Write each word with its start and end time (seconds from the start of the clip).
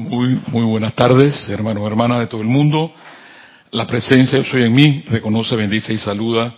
Muy, 0.00 0.40
muy 0.46 0.64
buenas 0.64 0.94
tardes, 0.94 1.46
hermanos 1.50 1.82
y 1.82 1.86
hermanas 1.86 2.20
de 2.20 2.26
todo 2.26 2.40
el 2.40 2.46
mundo. 2.46 2.90
La 3.70 3.86
presencia 3.86 4.38
Yo 4.38 4.44
Soy 4.46 4.62
en 4.62 4.74
mí 4.74 5.04
reconoce, 5.06 5.54
bendice 5.54 5.92
y 5.92 5.98
saluda 5.98 6.54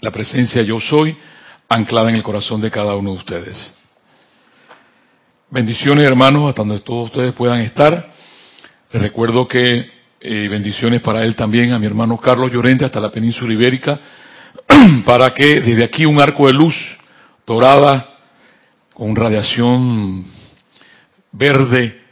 la 0.00 0.12
presencia 0.12 0.62
Yo 0.62 0.78
Soy 0.78 1.16
anclada 1.68 2.08
en 2.08 2.14
el 2.14 2.22
corazón 2.22 2.60
de 2.60 2.70
cada 2.70 2.94
uno 2.94 3.10
de 3.10 3.16
ustedes. 3.16 3.76
Bendiciones, 5.50 6.04
hermanos, 6.04 6.48
hasta 6.48 6.62
donde 6.62 6.78
todos 6.84 7.06
ustedes 7.06 7.32
puedan 7.32 7.62
estar. 7.62 8.12
Les 8.92 9.02
recuerdo 9.02 9.48
que 9.48 9.90
eh, 10.20 10.46
bendiciones 10.48 11.02
para 11.02 11.24
él 11.24 11.34
también, 11.34 11.72
a 11.72 11.80
mi 11.80 11.86
hermano 11.86 12.16
Carlos 12.16 12.52
Llorente, 12.52 12.84
hasta 12.84 13.00
la 13.00 13.10
península 13.10 13.52
ibérica, 13.52 13.98
para 15.04 15.34
que 15.34 15.60
desde 15.62 15.82
aquí 15.82 16.06
un 16.06 16.20
arco 16.20 16.46
de 16.46 16.52
luz 16.52 16.76
dorada 17.44 18.08
con 18.94 19.16
radiación 19.16 20.24
verde 21.32 22.05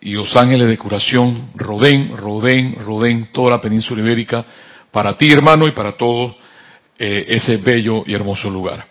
y 0.00 0.12
los 0.12 0.34
ángeles 0.36 0.68
de 0.68 0.78
curación 0.78 1.50
rodeen, 1.54 2.16
rodeen, 2.16 2.76
rodeen 2.84 3.28
toda 3.32 3.50
la 3.50 3.60
península 3.60 4.02
ibérica 4.02 4.44
para 4.90 5.16
ti, 5.16 5.30
hermano, 5.30 5.66
y 5.66 5.72
para 5.72 5.92
todo 5.92 6.34
eh, 6.98 7.26
ese 7.28 7.58
bello 7.58 8.04
y 8.06 8.14
hermoso 8.14 8.48
lugar. 8.48 8.86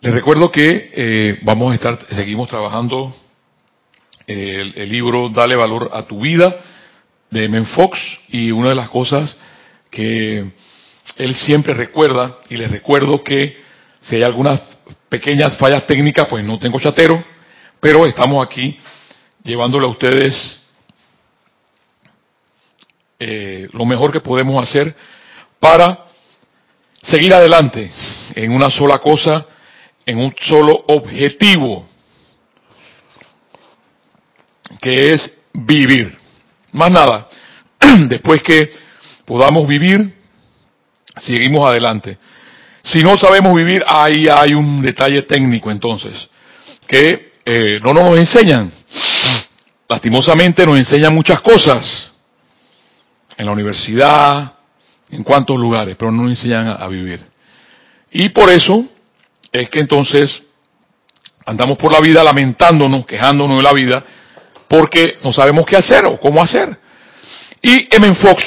Les 0.00 0.12
recuerdo 0.12 0.50
que 0.50 0.90
eh, 0.92 1.38
vamos 1.42 1.72
a 1.72 1.74
estar, 1.76 1.98
seguimos 2.10 2.48
trabajando 2.48 3.14
el, 4.26 4.72
el, 4.76 4.90
libro 4.90 5.28
Dale 5.28 5.56
valor 5.56 5.90
a 5.92 6.02
tu 6.02 6.20
vida 6.20 6.54
de 7.30 7.48
Men 7.48 7.66
Fox 7.66 7.98
y 8.28 8.50
una 8.50 8.70
de 8.70 8.74
las 8.74 8.88
cosas 8.90 9.36
que 9.90 10.50
él 11.16 11.34
siempre 11.34 11.72
recuerda 11.72 12.38
y 12.50 12.56
les 12.56 12.70
recuerdo 12.70 13.22
que 13.22 13.56
si 14.00 14.16
hay 14.16 14.22
algunas 14.22 14.60
pequeñas 15.08 15.56
fallas 15.56 15.86
técnicas, 15.86 16.26
pues 16.26 16.44
no 16.44 16.58
tengo 16.58 16.80
chatero, 16.80 17.22
pero 17.80 18.06
estamos 18.06 18.44
aquí 18.44 18.78
llevándole 19.44 19.86
a 19.86 19.90
ustedes 19.90 20.62
eh, 23.20 23.68
lo 23.72 23.84
mejor 23.84 24.10
que 24.10 24.20
podemos 24.20 24.62
hacer 24.62 24.94
para 25.60 26.06
seguir 27.02 27.32
adelante 27.32 27.90
en 28.34 28.52
una 28.52 28.70
sola 28.70 28.98
cosa, 28.98 29.46
en 30.06 30.18
un 30.18 30.34
solo 30.40 30.84
objetivo, 30.88 31.86
que 34.80 35.12
es 35.12 35.32
vivir. 35.52 36.18
Más 36.72 36.90
nada, 36.90 37.28
después 38.08 38.42
que 38.42 38.72
podamos 39.24 39.68
vivir, 39.68 40.14
seguimos 41.18 41.66
adelante. 41.66 42.18
Si 42.82 43.00
no 43.02 43.16
sabemos 43.16 43.54
vivir, 43.54 43.82
ahí 43.86 44.26
hay 44.30 44.54
un 44.54 44.82
detalle 44.82 45.22
técnico 45.22 45.70
entonces, 45.70 46.28
que 46.86 47.28
eh, 47.44 47.78
no 47.82 47.92
nos 47.92 48.18
enseñan. 48.18 48.72
Lastimosamente 49.94 50.66
nos 50.66 50.76
enseñan 50.76 51.14
muchas 51.14 51.40
cosas 51.40 52.10
en 53.36 53.46
la 53.46 53.52
universidad, 53.52 54.54
en 55.08 55.22
cuantos 55.22 55.56
lugares, 55.56 55.94
pero 55.96 56.10
no 56.10 56.24
nos 56.24 56.32
enseñan 56.32 56.66
a, 56.66 56.88
vivir. 56.88 57.24
Y 58.10 58.30
por 58.30 58.50
eso 58.50 58.86
es 59.52 59.70
que 59.70 59.78
entonces 59.78 60.42
andamos 61.46 61.78
por 61.78 61.92
la 61.92 62.00
vida 62.00 62.24
lamentándonos, 62.24 63.06
quejándonos 63.06 63.56
de 63.56 63.62
la 63.62 63.72
vida, 63.72 64.04
porque 64.66 65.18
no 65.22 65.32
sabemos 65.32 65.64
qué 65.64 65.76
hacer 65.76 66.06
o 66.06 66.18
cómo 66.18 66.42
hacer. 66.42 66.76
Y 67.62 67.86
M. 67.94 68.16
Fox, 68.16 68.44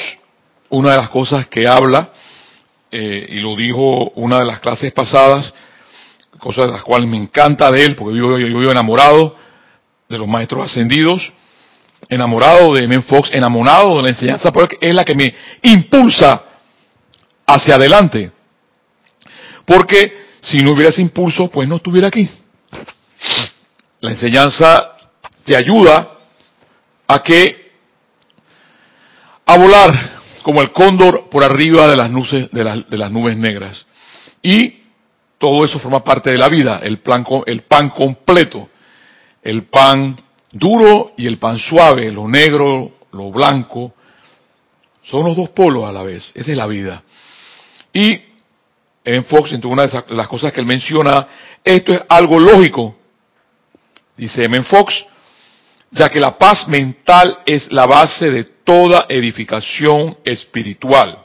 una 0.68 0.90
de 0.90 0.96
las 0.98 1.08
cosas 1.08 1.48
que 1.48 1.66
habla, 1.66 2.12
eh, 2.90 3.24
y 3.26 3.36
lo 3.36 3.56
dijo 3.56 4.10
una 4.16 4.40
de 4.40 4.44
las 4.44 4.60
clases 4.60 4.92
pasadas, 4.92 5.54
cosas 6.38 6.66
de 6.66 6.72
las 6.72 6.82
cuales 6.82 7.08
me 7.08 7.16
encanta 7.16 7.72
de 7.72 7.86
él, 7.86 7.96
porque 7.96 8.18
yo 8.18 8.36
vivo 8.36 8.70
enamorado 8.70 9.34
de 10.10 10.18
los 10.18 10.28
maestros 10.28 10.70
ascendidos, 10.70 11.32
enamorado 12.08 12.74
de 12.74 12.86
Men 12.86 13.02
Fox, 13.02 13.30
enamorado 13.32 13.96
de 13.96 14.02
la 14.02 14.08
enseñanza, 14.08 14.52
porque 14.52 14.76
es 14.80 14.94
la 14.94 15.04
que 15.04 15.14
me 15.14 15.34
impulsa 15.62 16.42
hacia 17.46 17.74
adelante. 17.74 18.32
Porque 19.64 20.12
si 20.40 20.58
no 20.58 20.72
hubiera 20.72 20.90
ese 20.90 21.02
impulso, 21.02 21.50
pues 21.50 21.68
no 21.68 21.76
estuviera 21.76 22.08
aquí. 22.08 22.28
La 24.00 24.10
enseñanza 24.10 24.92
te 25.44 25.56
ayuda 25.56 26.16
a 27.06 27.22
que, 27.22 27.72
a 29.46 29.58
volar 29.58 30.18
como 30.42 30.62
el 30.62 30.72
cóndor 30.72 31.28
por 31.28 31.42
arriba 31.42 31.88
de 31.88 31.96
las 31.96 32.10
de 32.50 32.98
las 32.98 33.10
nubes 33.10 33.36
negras. 33.36 33.86
Y 34.42 34.82
todo 35.38 35.64
eso 35.64 35.78
forma 35.78 36.04
parte 36.04 36.30
de 36.30 36.38
la 36.38 36.48
vida, 36.48 36.80
el, 36.82 36.98
plan, 36.98 37.24
el 37.46 37.62
pan 37.62 37.90
completo, 37.90 38.68
el 39.42 39.64
pan 39.64 40.16
duro 40.52 41.12
y 41.16 41.26
el 41.26 41.38
pan 41.38 41.58
suave, 41.58 42.10
lo 42.10 42.28
negro, 42.28 42.92
lo 43.12 43.30
blanco, 43.30 43.94
son 45.02 45.24
los 45.24 45.36
dos 45.36 45.50
polos 45.50 45.84
a 45.84 45.92
la 45.92 46.02
vez, 46.02 46.30
esa 46.34 46.50
es 46.50 46.56
la 46.56 46.66
vida. 46.66 47.02
Y 47.92 48.20
en 49.04 49.24
Fox, 49.24 49.52
entre 49.52 49.70
una 49.70 49.86
de 49.86 50.04
las 50.10 50.28
cosas 50.28 50.52
que 50.52 50.60
él 50.60 50.66
menciona, 50.66 51.26
esto 51.64 51.94
es 51.94 52.02
algo 52.08 52.38
lógico, 52.38 52.96
dice 54.16 54.44
M. 54.44 54.62
Fox, 54.64 55.06
ya 55.90 56.08
que 56.08 56.20
la 56.20 56.36
paz 56.36 56.68
mental 56.68 57.38
es 57.46 57.72
la 57.72 57.86
base 57.86 58.30
de 58.30 58.44
toda 58.44 59.06
edificación 59.08 60.18
espiritual, 60.24 61.24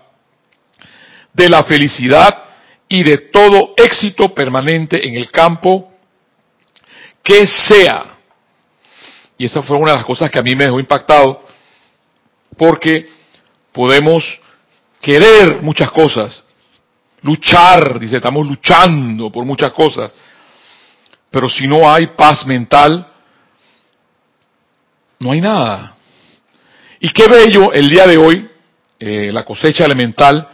de 1.33 1.49
la 1.49 1.63
felicidad 1.63 2.43
y 2.87 3.03
de 3.03 3.17
todo 3.17 3.73
éxito 3.75 4.33
permanente 4.33 5.05
en 5.05 5.15
el 5.15 5.29
campo 5.29 5.91
que 7.21 7.45
sea. 7.47 8.12
Y 9.37 9.45
esa 9.45 9.63
fue 9.63 9.77
una 9.77 9.91
de 9.91 9.97
las 9.97 10.05
cosas 10.05 10.29
que 10.29 10.39
a 10.39 10.43
mí 10.43 10.55
me 10.55 10.65
dejó 10.65 10.79
impactado, 10.79 11.43
porque 12.57 13.09
podemos 13.71 14.23
querer 15.01 15.61
muchas 15.61 15.91
cosas, 15.91 16.43
luchar, 17.21 17.99
dice, 17.99 18.17
estamos 18.17 18.47
luchando 18.47 19.31
por 19.31 19.45
muchas 19.45 19.71
cosas, 19.71 20.13
pero 21.31 21.49
si 21.49 21.67
no 21.67 21.91
hay 21.91 22.07
paz 22.07 22.45
mental, 22.45 23.11
no 25.19 25.31
hay 25.31 25.41
nada. 25.41 25.95
Y 26.99 27.09
qué 27.09 27.27
bello 27.27 27.73
el 27.73 27.89
día 27.89 28.05
de 28.05 28.17
hoy, 28.17 28.49
eh, 28.99 29.31
la 29.33 29.43
cosecha 29.43 29.85
elemental, 29.85 30.47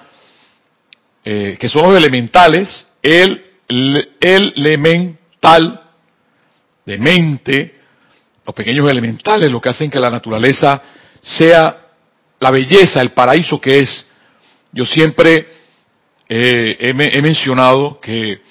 eh, 1.23 1.57
que 1.59 1.69
son 1.69 1.84
los 1.84 1.97
elementales, 1.97 2.88
el, 3.01 3.46
el, 3.67 4.16
el 4.19 4.53
elemental 4.56 5.84
de 6.85 6.97
mente, 6.97 7.78
los 8.50 8.56
pequeños 8.56 8.90
elementales, 8.90 9.52
lo 9.52 9.62
que 9.62 9.70
hacen 9.70 9.92
que 9.92 10.00
la 10.00 10.10
naturaleza 10.10 10.82
sea 11.22 11.86
la 12.40 12.50
belleza, 12.50 13.00
el 13.00 13.12
paraíso 13.12 13.62
que 13.62 13.78
es. 13.78 14.08
Yo 14.72 14.86
siempre 14.86 15.48
eh, 16.28 16.76
he, 16.80 17.22
mencionado 17.22 18.00
que 18.00 18.42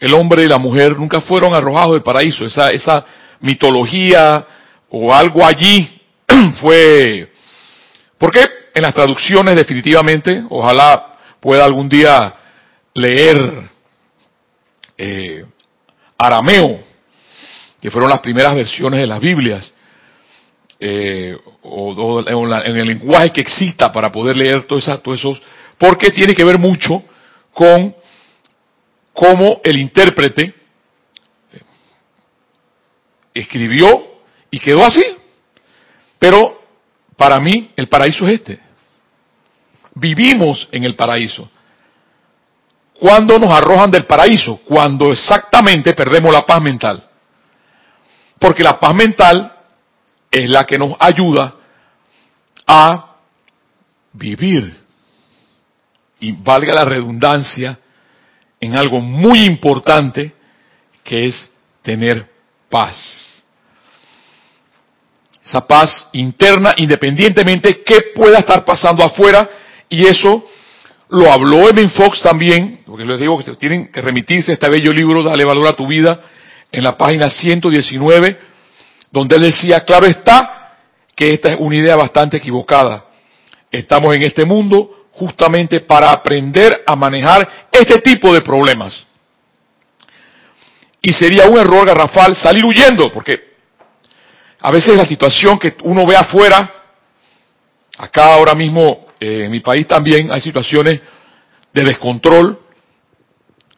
el 0.00 0.14
hombre 0.14 0.42
y 0.42 0.48
la 0.48 0.58
mujer 0.58 0.98
nunca 0.98 1.20
fueron 1.20 1.54
arrojados 1.54 1.92
del 1.92 2.02
paraíso, 2.02 2.44
esa, 2.44 2.70
esa 2.70 3.06
mitología 3.38 4.44
o 4.88 5.14
algo 5.14 5.46
allí 5.46 6.02
fue... 6.60 7.32
Porque 8.18 8.44
en 8.74 8.82
las 8.82 8.94
traducciones 8.94 9.54
definitivamente, 9.54 10.42
ojalá 10.48 11.12
pueda 11.38 11.64
algún 11.64 11.88
día 11.88 12.34
leer 12.94 13.70
eh, 14.98 15.44
arameo, 16.18 16.89
que 17.80 17.90
fueron 17.90 18.10
las 18.10 18.20
primeras 18.20 18.54
versiones 18.54 19.00
de 19.00 19.06
las 19.06 19.20
Biblias, 19.20 19.72
eh, 20.78 21.36
o, 21.62 22.24
en, 22.26 22.76
el 22.76 22.86
lenguaje 22.86 23.30
que 23.32 23.40
exista 23.40 23.92
para 23.92 24.10
poder 24.10 24.36
leer 24.36 24.66
todo, 24.66 24.78
esa, 24.78 24.98
todo 24.98 25.14
esos, 25.14 25.40
porque 25.76 26.10
tiene 26.10 26.34
que 26.34 26.44
ver 26.44 26.58
mucho 26.58 27.02
con 27.52 27.94
cómo 29.12 29.60
el 29.64 29.78
intérprete 29.78 30.54
escribió 33.34 34.20
y 34.50 34.58
quedó 34.58 34.84
así. 34.84 35.04
Pero 36.18 36.60
para 37.16 37.38
mí 37.40 37.72
el 37.76 37.88
paraíso 37.88 38.26
es 38.26 38.32
este. 38.34 38.58
Vivimos 39.94 40.68
en 40.72 40.84
el 40.84 40.94
paraíso. 40.94 41.50
¿Cuándo 42.98 43.38
nos 43.38 43.52
arrojan 43.52 43.90
del 43.90 44.06
paraíso? 44.06 44.60
Cuando 44.64 45.12
exactamente 45.12 45.94
perdemos 45.94 46.32
la 46.32 46.42
paz 46.42 46.62
mental. 46.62 47.09
Porque 48.40 48.64
la 48.64 48.80
paz 48.80 48.94
mental 48.94 49.56
es 50.28 50.50
la 50.50 50.64
que 50.64 50.78
nos 50.78 50.96
ayuda 50.98 51.54
a 52.66 53.16
vivir. 54.12 54.76
Y 56.18 56.32
valga 56.32 56.74
la 56.74 56.84
redundancia 56.84 57.78
en 58.58 58.76
algo 58.76 59.00
muy 59.00 59.44
importante 59.44 60.34
que 61.04 61.26
es 61.26 61.52
tener 61.82 62.28
paz 62.68 63.30
esa 65.44 65.66
paz 65.66 66.08
interna 66.12 66.72
independientemente 66.76 67.82
que 67.82 68.12
pueda 68.14 68.38
estar 68.38 68.64
pasando 68.64 69.04
afuera 69.04 69.48
y 69.88 70.06
eso 70.06 70.46
lo 71.08 71.30
habló 71.32 71.68
Emin 71.68 71.90
Fox 71.90 72.22
también, 72.22 72.82
porque 72.86 73.04
les 73.04 73.18
digo 73.18 73.42
que 73.42 73.56
tienen 73.56 73.90
que 73.90 74.00
remitirse 74.00 74.52
a 74.52 74.54
este 74.54 74.70
bello 74.70 74.92
libro, 74.92 75.24
Dale 75.24 75.44
valor 75.44 75.66
a 75.66 75.72
tu 75.72 75.88
vida, 75.88 76.20
en 76.72 76.84
la 76.84 76.96
página 76.96 77.28
119, 77.28 78.38
donde 79.10 79.36
él 79.36 79.42
decía, 79.42 79.80
claro 79.84 80.06
está, 80.06 80.76
que 81.14 81.34
esta 81.34 81.50
es 81.50 81.56
una 81.58 81.76
idea 81.76 81.96
bastante 81.96 82.36
equivocada. 82.36 83.06
Estamos 83.70 84.14
en 84.14 84.22
este 84.22 84.44
mundo 84.44 85.08
justamente 85.12 85.80
para 85.80 86.10
aprender 86.10 86.82
a 86.86 86.96
manejar 86.96 87.66
este 87.70 88.00
tipo 88.00 88.32
de 88.32 88.40
problemas. 88.40 89.06
Y 91.02 91.12
sería 91.12 91.46
un 91.46 91.58
error 91.58 91.86
garrafal 91.86 92.36
salir 92.36 92.64
huyendo, 92.64 93.10
porque 93.12 93.50
a 94.60 94.70
veces 94.70 94.96
la 94.96 95.04
situación 95.04 95.58
que 95.58 95.74
uno 95.84 96.06
ve 96.06 96.16
afuera, 96.16 96.74
acá 97.96 98.34
ahora 98.34 98.54
mismo 98.54 99.08
eh, 99.18 99.44
en 99.44 99.50
mi 99.50 99.60
país 99.60 99.86
también 99.86 100.30
hay 100.32 100.40
situaciones 100.40 101.00
de 101.72 101.82
descontrol 101.82 102.60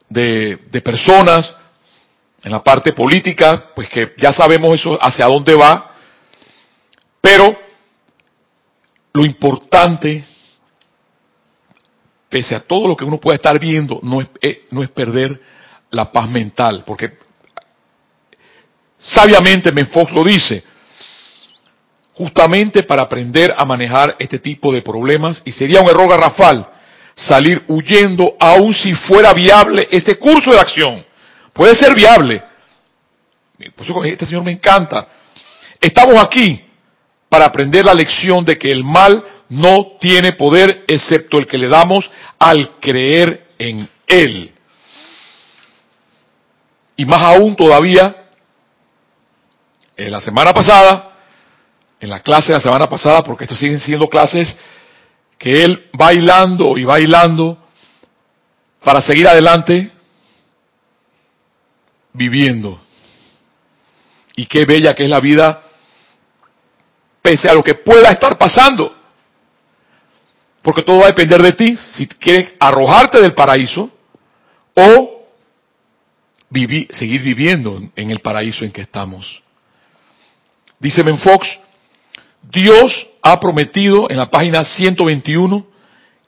de, 0.09 0.59
de 0.71 0.81
personas 0.81 1.55
en 2.43 2.51
la 2.51 2.63
parte 2.63 2.93
política, 2.93 3.71
pues 3.75 3.89
que 3.89 4.15
ya 4.19 4.33
sabemos 4.33 4.75
eso 4.75 4.99
hacia 5.01 5.27
dónde 5.27 5.55
va, 5.55 5.91
pero 7.21 7.57
lo 9.13 9.25
importante, 9.25 10.25
pese 12.29 12.55
a 12.55 12.61
todo 12.61 12.89
lo 12.89 12.97
que 12.97 13.05
uno 13.05 13.21
pueda 13.21 13.37
estar 13.37 13.59
viendo, 13.59 14.01
no 14.03 14.21
es, 14.21 14.29
eh, 14.41 14.67
no 14.71 14.83
es 14.83 14.91
perder 14.91 15.41
la 15.91 16.11
paz 16.11 16.29
mental, 16.29 16.83
porque 16.87 17.19
sabiamente 18.99 19.71
Menfox 19.71 20.11
lo 20.13 20.25
dice, 20.25 20.65
justamente 22.15 22.83
para 22.83 23.03
aprender 23.03 23.55
a 23.57 23.65
manejar 23.65 24.17
este 24.19 24.39
tipo 24.39 24.73
de 24.73 24.83
problemas, 24.83 25.43
y 25.45 25.53
sería 25.53 25.81
un 25.81 25.89
error 25.89 26.09
garrafal 26.09 26.69
salir 27.15 27.63
huyendo, 27.69 28.37
aun 28.41 28.75
si 28.75 28.95
fuera 28.95 29.33
viable 29.33 29.87
este 29.91 30.17
curso 30.17 30.51
de 30.51 30.59
acción. 30.59 31.12
Puede 31.53 31.75
ser 31.75 31.95
viable. 31.95 32.43
Por 33.77 33.87
eso 33.87 34.05
este 34.05 34.27
señor 34.27 34.45
me 34.45 34.53
encanta. 34.53 35.07
Estamos 35.81 36.23
aquí 36.23 36.65
para 37.29 37.47
aprender 37.47 37.85
la 37.85 37.95
lección 37.95 38.45
de 38.45 38.59
que 38.59 38.71
el 38.71 38.85
mal 38.85 39.23
no 39.49 39.97
tiene 40.01 40.33
poder 40.33 40.85
excepto 40.89 41.39
el 41.39 41.47
que 41.47 41.59
le 41.59 41.69
damos 41.69 42.11
al 42.39 42.79
creer 42.81 43.49
en 43.59 43.89
él. 44.07 44.55
Y 46.97 47.05
más 47.05 47.23
aún 47.23 47.57
todavía, 47.57 48.29
en 49.97 50.11
la 50.11 50.21
semana 50.21 50.53
pasada, 50.53 51.13
en 52.01 52.11
la 52.11 52.21
clase 52.21 52.49
de 52.49 52.59
la 52.59 52.65
semana 52.65 52.89
pasada, 52.89 53.23
porque 53.23 53.45
estos 53.45 53.59
siguen 53.59 53.81
siendo 53.81 54.09
clases 54.09 54.57
que 55.39 55.65
él 55.65 55.89
bailando 55.93 56.77
y 56.77 56.85
bailando 56.85 57.59
para 58.85 59.01
seguir 59.03 59.27
adelante, 59.29 59.91
viviendo. 62.13 62.81
Y 64.37 64.47
qué 64.47 64.65
bella 64.65 64.95
que 64.95 65.05
es 65.05 65.09
la 65.09 65.21
vida, 65.21 65.63
pese 67.21 67.49
a 67.49 67.55
lo 67.55 67.63
que 67.63 67.75
pueda 67.75 68.11
estar 68.11 68.39
pasando. 68.39 68.97
Porque 70.63 70.83
todo 70.83 70.99
va 70.99 71.07
a 71.07 71.09
depender 71.09 71.43
de 71.43 71.53
ti, 71.53 71.77
si 71.95 72.07
quieres 72.07 72.53
arrojarte 72.61 73.21
del 73.21 73.35
paraíso 73.35 73.91
o 74.75 75.27
vivir, 76.49 76.89
seguir 76.93 77.23
viviendo 77.23 77.81
en 77.97 78.11
el 78.11 78.21
paraíso 78.21 78.65
en 78.65 78.71
que 78.71 78.83
estamos. 78.83 79.43
Dice 80.79 81.03
Menfox, 81.03 81.47
Dios 82.43 83.07
ha 83.23 83.39
prometido 83.39 84.09
en 84.11 84.19
la 84.19 84.31
página 84.31 84.65
121 84.65 85.67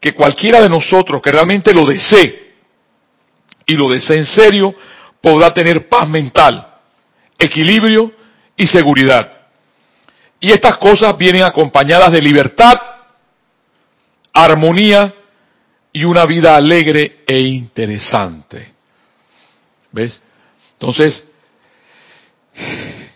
que 0.00 0.14
cualquiera 0.14 0.60
de 0.60 0.68
nosotros 0.68 1.20
que 1.22 1.32
realmente 1.32 1.72
lo 1.72 1.84
desee 1.84 2.54
y 3.66 3.74
lo 3.74 3.88
desee 3.88 4.18
en 4.18 4.26
serio 4.26 4.74
podrá 5.24 5.54
tener 5.54 5.88
paz 5.88 6.06
mental, 6.06 6.68
equilibrio 7.38 8.12
y 8.58 8.66
seguridad. 8.66 9.46
Y 10.38 10.52
estas 10.52 10.76
cosas 10.76 11.16
vienen 11.16 11.44
acompañadas 11.44 12.12
de 12.12 12.20
libertad, 12.20 12.74
armonía 14.34 15.14
y 15.94 16.04
una 16.04 16.26
vida 16.26 16.54
alegre 16.54 17.24
e 17.26 17.38
interesante. 17.38 18.74
¿Ves? 19.92 20.20
Entonces, 20.74 21.24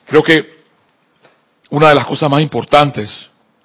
creo 0.07 0.23
que 0.23 0.57
una 1.69 1.91
de 1.91 1.95
las 1.95 2.07
cosas 2.07 2.31
más 2.31 2.41
importantes 2.41 3.11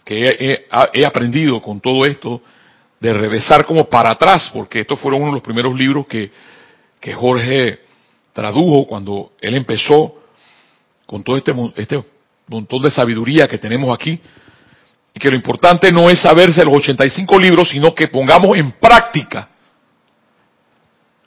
que 0.03 0.67
he, 0.93 1.05
aprendido 1.05 1.61
con 1.61 1.79
todo 1.79 2.03
esto, 2.03 2.41
de 2.99 3.13
regresar 3.13 3.65
como 3.65 3.85
para 3.85 4.09
atrás, 4.09 4.51
porque 4.53 4.81
estos 4.81 4.99
fueron 4.99 5.21
uno 5.21 5.31
de 5.31 5.35
los 5.37 5.43
primeros 5.43 5.73
libros 5.73 6.05
que, 6.07 6.29
que 6.99 7.13
Jorge 7.13 7.83
tradujo 8.33 8.85
cuando 8.87 9.33
él 9.39 9.55
empezó 9.55 10.15
con 11.05 11.23
todo 11.23 11.37
este, 11.37 11.53
este 11.75 12.03
montón 12.47 12.81
de 12.81 12.91
sabiduría 12.91 13.47
que 13.47 13.57
tenemos 13.57 13.93
aquí, 13.93 14.19
y 15.13 15.19
que 15.19 15.29
lo 15.29 15.35
importante 15.35 15.91
no 15.91 16.09
es 16.09 16.19
saberse 16.21 16.65
los 16.65 16.75
85 16.75 17.39
libros, 17.39 17.69
sino 17.69 17.93
que 17.93 18.07
pongamos 18.07 18.57
en 18.57 18.71
práctica 18.71 19.49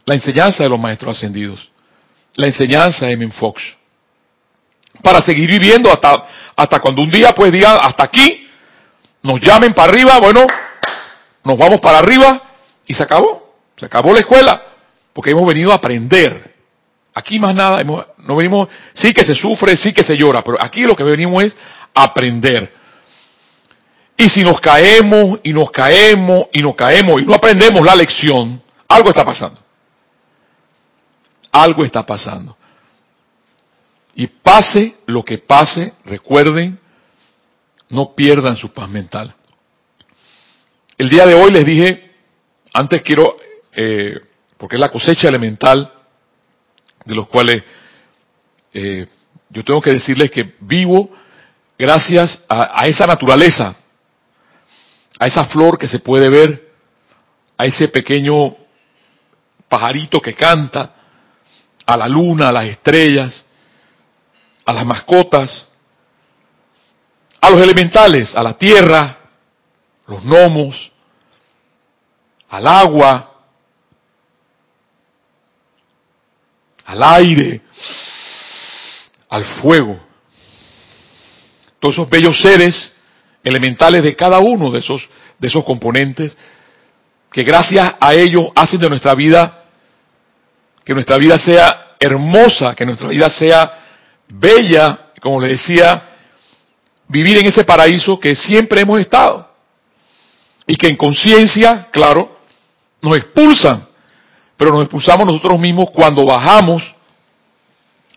la 0.05 0.15
enseñanza 0.15 0.65
de 0.65 0.69
los 0.69 0.79
maestros 0.79 1.17
ascendidos, 1.17 1.71
la 2.35 2.47
enseñanza 2.47 3.07
de 3.07 3.13
M. 3.13 3.31
Fox, 3.33 3.63
para 5.03 5.21
seguir 5.21 5.49
viviendo 5.49 5.91
hasta, 5.91 6.25
hasta 6.57 6.81
cuando 6.81 7.03
un 7.03 7.11
día 7.11 7.33
pues 7.33 7.53
digan, 7.53 7.77
hasta 7.81 8.05
aquí, 8.05 8.49
nos 9.23 9.41
llamen 9.41 9.73
para 9.73 9.91
arriba, 9.91 10.19
bueno, 10.21 10.47
nos 11.45 11.57
vamos 11.57 11.81
para 11.81 11.99
arriba 11.99 12.43
y 12.87 12.95
se 12.95 13.03
acabó, 13.03 13.55
se 13.77 13.87
acabó 13.87 14.13
la 14.13 14.21
escuela, 14.21 14.63
porque 15.13 15.31
hemos 15.31 15.47
venido 15.47 15.71
a 15.71 15.77
aprender. 15.77 16.56
Aquí 17.19 17.39
más 17.39 17.55
nada, 17.55 17.83
no 17.83 18.37
venimos, 18.37 18.69
sí 18.93 19.15
que 19.15 19.23
se 19.25 19.35
sufre, 19.35 19.75
sí 19.75 19.95
que 19.95 20.03
se 20.03 20.19
llora, 20.19 20.43
pero 20.43 20.59
aquí 20.63 20.83
lo 20.83 20.95
que 20.95 21.03
venimos 21.03 21.45
es 21.45 21.57
aprender. 21.95 22.71
Y 24.19 24.29
si 24.29 24.43
nos 24.43 24.61
caemos 24.61 25.41
y 25.43 25.51
nos 25.55 25.71
caemos 25.71 26.49
y 26.53 26.61
nos 26.61 26.75
caemos 26.75 27.23
y 27.23 27.25
no 27.25 27.33
aprendemos 27.33 27.87
la 27.87 27.97
lección, 27.97 28.63
algo 28.87 29.09
está 29.09 29.25
pasando. 29.25 29.59
Algo 31.53 31.87
está 31.87 32.05
pasando. 32.05 32.55
Y 34.15 34.27
pase 34.27 34.97
lo 35.07 35.25
que 35.25 35.39
pase, 35.39 35.95
recuerden, 36.05 36.79
no 37.89 38.15
pierdan 38.15 38.59
su 38.59 38.75
paz 38.75 38.91
mental. 38.91 39.35
El 40.99 41.09
día 41.09 41.25
de 41.25 41.33
hoy 41.33 41.51
les 41.51 41.65
dije, 41.65 42.13
antes 42.75 43.01
quiero, 43.01 43.39
eh, 43.75 44.21
porque 44.59 44.77
es 44.77 44.81
la 44.81 44.91
cosecha 44.91 45.29
elemental, 45.29 45.95
de 47.07 47.15
los 47.15 47.29
cuales 47.29 47.63
eh, 48.75 49.07
yo 49.49 49.65
tengo 49.65 49.81
que 49.81 49.93
decirles 49.93 50.31
que 50.31 50.55
vivo 50.61 51.11
gracias 51.79 52.45
a, 52.49 52.83
a 52.83 52.87
esa 52.87 53.07
naturaleza, 53.07 53.77
a 55.19 55.27
esa 55.27 55.47
flor 55.47 55.79
que 55.79 55.89
se 55.89 56.01
puede 56.01 56.29
ver, 56.29 56.69
a 57.57 57.65
ese 57.65 57.89
pequeño 57.89 58.55
pajarito 59.69 60.21
que 60.21 60.35
canta, 60.35 60.95
a 61.87 61.97
la 61.97 62.09
luna, 62.09 62.49
a 62.49 62.53
las 62.53 62.67
estrellas, 62.67 63.45
a 64.65 64.73
las 64.73 64.85
mascotas, 64.85 65.69
a 67.41 67.51
los 67.51 67.61
elementales, 67.61 68.35
a 68.35 68.43
la 68.43 68.59
tierra, 68.59 69.19
los 70.09 70.23
gnomos, 70.25 70.93
al 72.49 72.67
agua, 72.67 73.36
al 76.87 77.03
aire, 77.03 77.61
al 79.29 79.45
fuego. 79.45 80.01
Todos 81.79 81.97
esos 81.97 82.09
bellos 82.09 82.41
seres 82.41 82.93
elementales 83.45 84.03
de 84.03 84.17
cada 84.17 84.39
uno 84.39 84.71
de 84.71 84.79
esos, 84.79 85.09
de 85.39 85.49
esos 85.49 85.65
componentes 85.65 86.37
que 87.31 87.43
gracias 87.43 87.95
a 88.01 88.15
ellos 88.15 88.47
hacen 88.55 88.81
de 88.81 88.89
nuestra 88.89 89.15
vida 89.15 89.65
que 90.87 90.95
nuestra 90.95 91.19
vida 91.19 91.37
sea 91.37 91.97
hermosa, 91.99 92.77
que 92.77 92.87
nuestra 92.87 93.09
vida 93.09 93.29
sea 93.29 93.73
bella, 94.29 95.11
como 95.21 95.41
le 95.41 95.49
decía, 95.49 96.11
vivir 97.09 97.39
en 97.39 97.47
ese 97.47 97.65
paraíso 97.65 98.21
que 98.21 98.37
siempre 98.37 98.83
hemos 98.83 99.01
estado. 99.01 99.51
Y 100.65 100.77
que 100.77 100.87
en 100.87 100.97
conciencia, 100.97 101.89
claro, 101.91 102.39
nos 103.03 103.17
expulsan, 103.17 103.86
pero 104.57 104.73
nos 104.73 104.83
expulsamos 104.83 105.27
nosotros 105.27 105.59
mismos 105.59 105.91
cuando 105.93 106.25
bajamos 106.25 106.83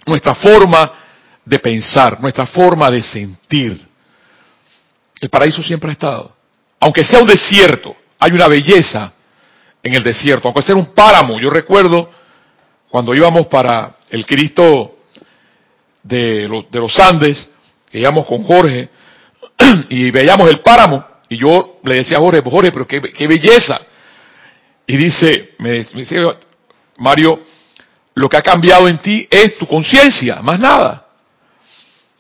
nuestra 0.06 0.36
forma 0.36 0.92
de 1.46 1.60
pensar, 1.60 2.20
nuestra 2.22 2.46
forma 2.48 2.90
de 2.90 3.02
sentir. 3.02 3.88
El 5.20 5.30
paraíso 5.30 5.62
siempre 5.62 5.90
ha 5.90 5.94
estado. 5.94 6.36
Aunque 6.80 7.04
sea 7.04 7.20
un 7.20 7.28
desierto, 7.28 7.96
hay 8.20 8.32
una 8.32 8.48
belleza 8.48 9.14
en 9.84 9.96
el 9.96 10.04
desierto, 10.04 10.48
aunque 10.48 10.62
sea 10.62 10.76
un 10.76 10.94
páramo. 10.94 11.40
Yo 11.40 11.50
recuerdo 11.50 12.10
cuando 12.90 13.14
íbamos 13.14 13.48
para 13.48 13.96
el 14.10 14.26
Cristo 14.26 14.98
de, 16.04 16.48
los 16.72 17.00
Andes, 17.00 17.50
que 17.90 18.00
íbamos 18.00 18.26
con 18.26 18.44
Jorge, 18.44 18.90
y 19.90 20.12
veíamos 20.12 20.50
el 20.50 20.62
páramo, 20.62 21.06
y 21.30 21.38
yo 21.38 21.80
le 21.84 21.96
decía 21.96 22.18
a 22.18 22.22
Jorge, 22.22 22.42
pues, 22.42 22.54
Jorge, 22.54 22.72
pero 22.72 22.88
qué, 22.88 23.28
belleza. 23.28 23.80
Y 24.90 24.98
dice, 24.98 25.52
me, 25.60 25.84
dice, 25.84 26.20
Mario, 26.98 27.46
lo 28.16 28.28
que 28.28 28.38
ha 28.38 28.42
cambiado 28.42 28.88
en 28.88 28.98
ti 28.98 29.28
es 29.30 29.56
tu 29.60 29.68
conciencia, 29.68 30.42
más 30.42 30.60
nada. 30.60 31.06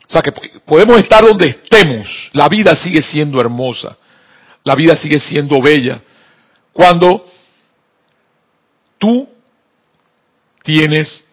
O 0.07 0.11
sea 0.11 0.21
que 0.21 0.31
podemos 0.67 0.99
estar 0.99 1.23
donde 1.23 1.47
estemos, 1.47 2.29
la 2.31 2.47
vida 2.47 2.75
sigue 2.75 3.01
siendo 3.01 3.41
hermosa, 3.41 3.97
la 4.63 4.75
vida 4.75 4.95
sigue 4.95 5.19
siendo 5.19 5.59
bella, 5.59 6.03
cuando 6.71 7.25
tú 8.99 9.27
tienes 10.61 11.23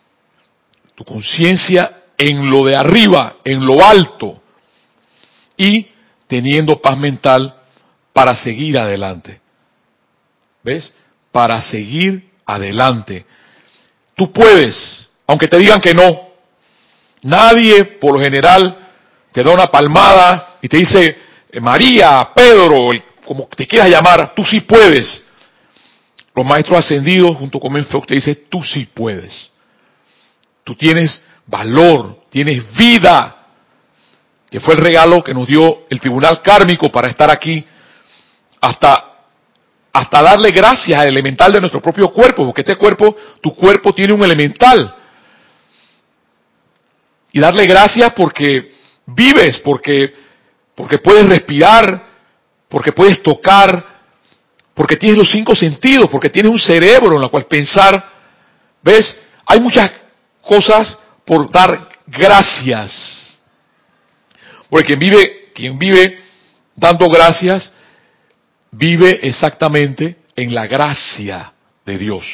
tu 0.94 1.04
conciencia 1.04 2.04
en 2.16 2.50
lo 2.50 2.64
de 2.64 2.76
arriba, 2.76 3.36
en 3.44 3.66
lo 3.66 3.84
alto, 3.84 4.40
y 5.54 5.86
teniendo 6.28 6.80
paz 6.80 6.96
mental 6.96 7.54
para 8.14 8.34
seguir 8.34 8.78
adelante. 8.78 9.38
¿Ves? 10.64 10.94
Para 11.36 11.60
seguir 11.60 12.30
adelante. 12.46 13.26
Tú 14.14 14.32
puedes, 14.32 15.06
aunque 15.26 15.48
te 15.48 15.58
digan 15.58 15.82
que 15.82 15.92
no. 15.92 16.30
Nadie, 17.24 17.84
por 17.84 18.16
lo 18.16 18.24
general, 18.24 18.74
te 19.32 19.44
da 19.44 19.52
una 19.52 19.66
palmada 19.66 20.56
y 20.62 20.68
te 20.68 20.78
dice, 20.78 21.14
eh, 21.52 21.60
María, 21.60 22.30
Pedro, 22.34 22.88
como 23.22 23.48
te 23.54 23.66
quieras 23.66 23.90
llamar, 23.90 24.32
tú 24.34 24.46
sí 24.46 24.60
puedes. 24.60 25.22
Los 26.34 26.46
maestros 26.46 26.78
ascendidos, 26.78 27.36
junto 27.36 27.60
con 27.60 27.70
Menfox, 27.70 28.06
te 28.06 28.14
dicen, 28.14 28.44
tú 28.48 28.64
sí 28.64 28.88
puedes. 28.94 29.50
Tú 30.64 30.74
tienes 30.74 31.22
valor, 31.46 32.22
tienes 32.30 32.64
vida, 32.78 33.48
que 34.50 34.58
fue 34.60 34.72
el 34.72 34.80
regalo 34.80 35.22
que 35.22 35.34
nos 35.34 35.46
dio 35.46 35.84
el 35.90 36.00
tribunal 36.00 36.40
kármico 36.40 36.90
para 36.90 37.10
estar 37.10 37.30
aquí, 37.30 37.62
hasta, 38.58 39.05
hasta 39.96 40.22
darle 40.22 40.50
gracias 40.50 41.00
al 41.00 41.08
elemental 41.08 41.50
de 41.52 41.60
nuestro 41.60 41.80
propio 41.80 42.12
cuerpo, 42.12 42.44
porque 42.44 42.60
este 42.60 42.76
cuerpo, 42.76 43.16
tu 43.40 43.54
cuerpo 43.54 43.94
tiene 43.94 44.12
un 44.12 44.22
elemental. 44.22 44.94
Y 47.32 47.40
darle 47.40 47.64
gracias 47.66 48.12
porque 48.14 48.72
vives, 49.06 49.58
porque, 49.64 50.12
porque 50.74 50.98
puedes 50.98 51.26
respirar, 51.26 52.06
porque 52.68 52.92
puedes 52.92 53.22
tocar, 53.22 53.84
porque 54.74 54.96
tienes 54.96 55.16
los 55.16 55.30
cinco 55.30 55.56
sentidos, 55.56 56.08
porque 56.10 56.28
tienes 56.28 56.52
un 56.52 56.58
cerebro 56.58 57.16
en 57.16 57.22
el 57.22 57.30
cual 57.30 57.46
pensar. 57.46 58.10
¿Ves? 58.82 59.16
Hay 59.46 59.60
muchas 59.60 59.90
cosas 60.42 60.98
por 61.24 61.50
dar 61.50 61.88
gracias. 62.06 63.38
Porque 64.68 64.88
quien 64.88 64.98
vive, 64.98 65.52
quien 65.54 65.78
vive 65.78 66.18
dando 66.74 67.08
gracias, 67.08 67.72
vive 68.70 69.20
exactamente 69.23 70.18
en 70.35 70.54
la 70.54 70.66
gracia 70.66 71.52
de 71.85 71.99
Dios. 71.99 72.25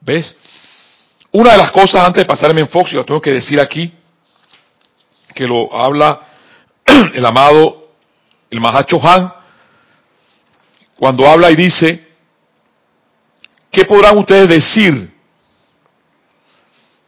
¿Ves? 0.00 0.36
Una 1.32 1.52
de 1.52 1.58
las 1.58 1.72
cosas 1.72 2.06
antes 2.06 2.22
de 2.22 2.26
pasarme 2.26 2.60
en 2.60 2.68
Fox, 2.68 2.92
y 2.92 2.96
lo 2.96 3.04
tengo 3.04 3.20
que 3.20 3.32
decir 3.32 3.60
aquí, 3.60 3.92
que 5.34 5.46
lo 5.46 5.74
habla 5.74 6.20
el 7.14 7.26
amado, 7.26 7.88
el 8.50 8.60
Mahacho 8.60 9.00
Han, 9.02 9.32
cuando 10.96 11.26
habla 11.26 11.50
y 11.50 11.56
dice, 11.56 12.06
¿qué 13.70 13.84
podrán 13.84 14.16
ustedes 14.18 14.48
decir? 14.48 15.12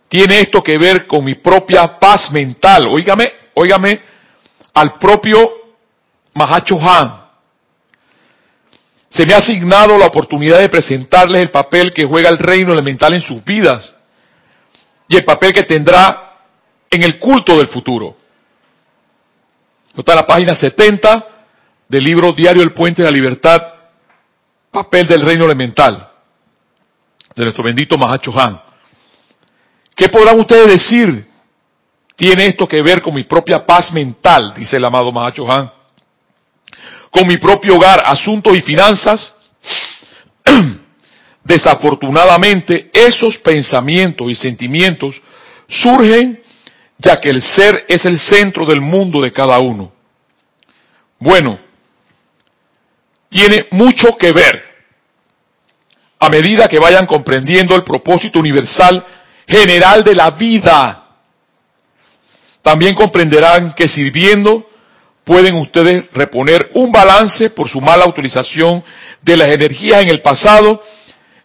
Tiene 0.08 0.40
esto 0.40 0.62
que 0.62 0.76
ver 0.78 1.06
con 1.06 1.24
mi 1.24 1.34
propia 1.34 1.98
paz 1.98 2.30
mental. 2.32 2.88
Óigame, 2.88 3.26
óigame 3.54 4.00
al 4.74 4.94
propio 4.98 5.50
Mahacho 6.34 6.78
Han. 6.80 7.25
Se 9.16 9.24
me 9.24 9.32
ha 9.32 9.38
asignado 9.38 9.96
la 9.96 10.06
oportunidad 10.06 10.58
de 10.58 10.68
presentarles 10.68 11.42
el 11.42 11.50
papel 11.50 11.92
que 11.94 12.04
juega 12.04 12.28
el 12.28 12.38
reino 12.38 12.72
elemental 12.72 13.14
en 13.14 13.22
sus 13.22 13.42
vidas 13.42 13.94
y 15.08 15.16
el 15.16 15.24
papel 15.24 15.52
que 15.52 15.62
tendrá 15.62 16.34
en 16.90 17.02
el 17.02 17.18
culto 17.18 17.56
del 17.56 17.68
futuro. 17.68 18.14
Está 19.96 20.12
en 20.12 20.16
la 20.16 20.26
página 20.26 20.54
70 20.54 21.26
del 21.88 22.04
libro 22.04 22.32
Diario 22.32 22.62
El 22.62 22.74
Puente 22.74 23.02
de 23.02 23.10
la 23.10 23.16
Libertad, 23.16 23.58
papel 24.70 25.06
del 25.06 25.22
reino 25.22 25.46
elemental, 25.46 26.10
de 27.34 27.42
nuestro 27.42 27.64
bendito 27.64 27.96
Mahacho 27.96 28.38
Han. 28.38 28.60
¿Qué 29.94 30.10
podrán 30.10 30.38
ustedes 30.38 30.66
decir 30.66 31.26
tiene 32.16 32.46
esto 32.46 32.68
que 32.68 32.82
ver 32.82 33.00
con 33.00 33.14
mi 33.14 33.24
propia 33.24 33.64
paz 33.64 33.92
mental, 33.92 34.52
dice 34.54 34.76
el 34.76 34.84
amado 34.84 35.10
Mahacho 35.10 35.50
Han, 35.50 35.72
con 37.16 37.26
mi 37.26 37.38
propio 37.38 37.76
hogar, 37.76 38.02
asuntos 38.04 38.54
y 38.54 38.60
finanzas. 38.60 39.32
Desafortunadamente, 41.42 42.90
esos 42.92 43.38
pensamientos 43.38 44.30
y 44.30 44.34
sentimientos 44.34 45.16
surgen 45.66 46.42
ya 46.98 47.18
que 47.18 47.30
el 47.30 47.40
ser 47.40 47.86
es 47.88 48.04
el 48.04 48.18
centro 48.18 48.66
del 48.66 48.82
mundo 48.82 49.22
de 49.22 49.32
cada 49.32 49.58
uno. 49.60 49.92
Bueno, 51.18 51.58
tiene 53.30 53.66
mucho 53.70 54.16
que 54.18 54.32
ver 54.32 54.62
a 56.18 56.28
medida 56.28 56.68
que 56.68 56.78
vayan 56.78 57.06
comprendiendo 57.06 57.74
el 57.74 57.84
propósito 57.84 58.40
universal 58.40 59.04
general 59.46 60.04
de 60.04 60.14
la 60.14 60.30
vida 60.32 61.06
también 62.60 62.94
comprenderán 62.94 63.74
que 63.74 63.88
sirviendo 63.88 64.65
pueden 65.26 65.56
ustedes 65.56 66.04
reponer 66.12 66.70
un 66.74 66.92
balance 66.92 67.50
por 67.50 67.68
su 67.68 67.80
mala 67.80 68.06
utilización 68.06 68.84
de 69.20 69.36
las 69.36 69.50
energías 69.50 70.04
en 70.04 70.10
el 70.10 70.22
pasado 70.22 70.80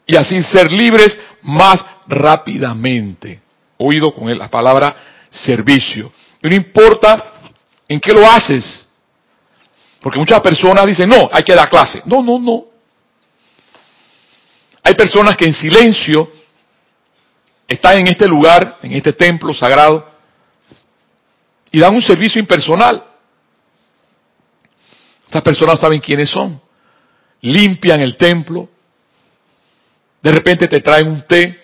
y 0.06 0.16
así 0.16 0.40
ser 0.44 0.72
libres 0.72 1.20
más 1.42 1.84
rápidamente. 2.06 3.42
Oído 3.78 4.14
con 4.14 4.38
la 4.38 4.50
palabra 4.50 4.96
servicio. 5.32 6.14
Y 6.44 6.50
no 6.50 6.56
importa 6.56 7.34
en 7.88 8.00
qué 8.00 8.14
lo 8.14 8.24
haces. 8.30 8.86
Porque 10.00 10.20
muchas 10.20 10.42
personas 10.42 10.86
dicen, 10.86 11.10
no, 11.10 11.32
hay 11.34 11.42
que 11.42 11.56
dar 11.56 11.68
clase. 11.68 12.04
No, 12.06 12.22
no, 12.22 12.38
no. 12.38 12.66
Hay 14.84 14.94
personas 14.94 15.36
que 15.36 15.46
en 15.46 15.54
silencio 15.54 16.32
están 17.68 17.98
en 17.98 18.08
este 18.10 18.28
lugar, 18.28 18.78
en 18.84 18.92
este 18.92 19.14
templo 19.14 19.56
sagrado, 19.56 20.08
y 21.72 21.80
dan 21.80 21.96
un 21.96 22.02
servicio 22.04 22.40
impersonal. 22.40 23.11
Estas 25.32 25.44
personas 25.44 25.80
saben 25.80 26.02
quiénes 26.02 26.30
son. 26.30 26.60
Limpian 27.40 28.02
el 28.02 28.18
templo. 28.18 28.68
De 30.22 30.30
repente 30.30 30.68
te 30.68 30.82
traen 30.82 31.08
un 31.08 31.22
té, 31.22 31.58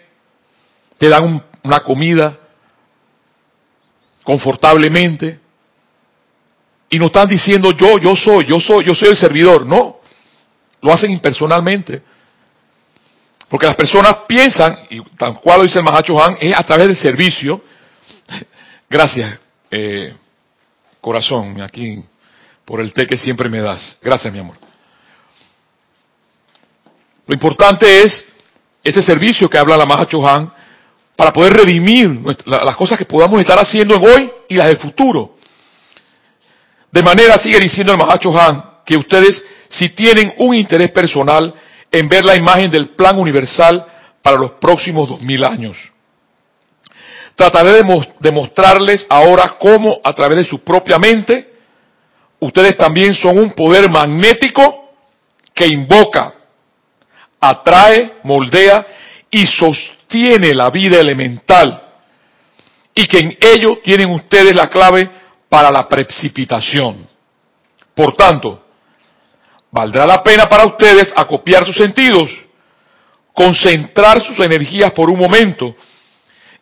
te 0.98 1.10
dan 1.10 1.44
una 1.62 1.80
comida 1.82 2.40
confortablemente. 4.24 5.42
Y 6.90 6.98
no 6.98 7.08
están 7.08 7.28
diciendo 7.28 7.74
yo, 7.74 7.98
yo 7.98 8.16
soy, 8.16 8.46
yo 8.46 8.58
soy, 8.58 8.86
yo 8.86 8.96
soy 8.96 9.10
el 9.10 9.18
servidor. 9.18 9.66
No, 9.66 10.00
lo 10.82 10.94
hacen 10.94 11.12
impersonalmente. 11.12 12.02
Porque 13.50 13.66
las 13.66 13.76
personas 13.76 14.20
piensan, 14.30 14.78
y 14.90 15.02
tal 15.18 15.42
cual 15.42 15.58
lo 15.58 15.64
dice 15.64 15.80
el 15.80 15.84
Mahacho 15.84 16.24
Han, 16.24 16.38
es 16.40 16.58
a 16.58 16.64
través 16.64 16.88
del 16.88 16.98
servicio. 16.98 17.62
Gracias, 18.90 19.42
eh, 19.70 20.16
corazón, 21.02 21.60
aquí, 21.60 22.02
por 22.68 22.82
el 22.82 22.92
té 22.92 23.08
que 23.08 23.18
siempre 23.18 23.48
me 23.48 23.62
das. 23.62 23.98
Gracias, 24.02 24.32
mi 24.34 24.40
amor. 24.40 24.58
Lo 27.26 27.34
importante 27.34 28.02
es 28.02 28.26
ese 28.84 29.02
servicio 29.02 29.50
que 29.50 29.58
habla 29.58 29.78
la 29.78 29.86
Maha 29.86 30.06
Chohan 30.06 30.52
para 31.16 31.32
poder 31.32 31.54
redimir 31.54 32.20
las 32.46 32.76
cosas 32.76 32.98
que 32.98 33.06
podamos 33.06 33.40
estar 33.40 33.58
haciendo 33.58 33.96
en 33.96 34.06
hoy 34.06 34.32
y 34.50 34.56
las 34.56 34.68
del 34.68 34.80
futuro. 34.80 35.38
De 36.92 37.02
manera, 37.02 37.38
sigue 37.42 37.58
diciendo 37.58 37.94
el 37.94 38.00
Maha 38.00 38.20
Chohan, 38.20 38.64
que 38.86 38.98
ustedes, 38.98 39.42
si 39.70 39.88
tienen 39.90 40.34
un 40.38 40.54
interés 40.54 40.92
personal 40.92 41.54
en 41.90 42.10
ver 42.10 42.26
la 42.26 42.36
imagen 42.36 42.70
del 42.70 42.90
plan 42.96 43.18
universal 43.18 43.86
para 44.22 44.36
los 44.36 44.52
próximos 44.60 45.08
dos 45.08 45.22
mil 45.22 45.46
años, 45.46 45.78
Trataré 47.38 47.84
de 48.20 48.32
mostrarles 48.32 49.06
ahora 49.08 49.58
cómo 49.60 50.00
a 50.04 50.12
través 50.14 50.40
de 50.40 50.44
su 50.44 50.64
propia 50.64 50.98
mente 50.98 51.57
ustedes 52.40 52.78
también 52.78 53.14
son 53.14 53.38
un 53.38 53.52
poder 53.52 53.90
magnético 53.90 54.92
que 55.54 55.68
invoca, 55.68 56.34
atrae, 57.40 58.18
moldea 58.24 58.86
y 59.32 59.46
sostiene 59.46 60.54
la 60.54 60.70
vida 60.70 61.00
elemental 61.00 61.84
y 62.94 63.06
que 63.06 63.20
en 63.20 63.38
ello 63.40 63.80
tienen 63.84 64.12
ustedes 64.12 64.56
la 64.56 64.68
clave 64.68 65.10
para 65.50 65.72
la 65.72 65.88
precipitación. 65.88 67.08
Por 67.94 68.16
tanto, 68.16 68.64
valdrá 69.72 70.06
la 70.06 70.24
pena 70.24 70.46
para 70.48 70.66
ustedes 70.66 71.12
acopiar 71.16 71.66
sus 71.66 71.76
sentidos, 71.76 72.30
concentrar 73.34 74.22
sus 74.22 74.40
energías 74.40 74.92
por 74.94 75.10
un 75.10 75.20
momento 75.20 75.76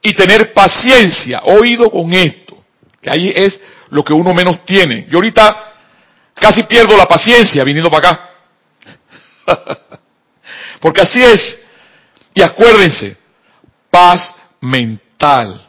y 0.02 0.14
tener 0.14 0.54
paciencia, 0.54 1.42
oído 1.46 1.90
con 1.90 2.14
esto, 2.14 2.64
que 3.02 3.10
ahí 3.10 3.34
es 3.36 3.60
lo 3.96 4.04
que 4.04 4.14
uno 4.14 4.34
menos 4.34 4.66
tiene. 4.66 5.08
Yo 5.10 5.18
ahorita 5.18 5.74
casi 6.34 6.64
pierdo 6.64 6.98
la 6.98 7.06
paciencia 7.06 7.64
viniendo 7.64 7.90
para 7.90 8.10
acá. 8.10 8.30
Porque 10.82 11.02
así 11.02 11.24
es. 11.24 11.58
Y 12.34 12.42
acuérdense, 12.42 13.18
paz 13.90 14.36
mental. 14.60 15.66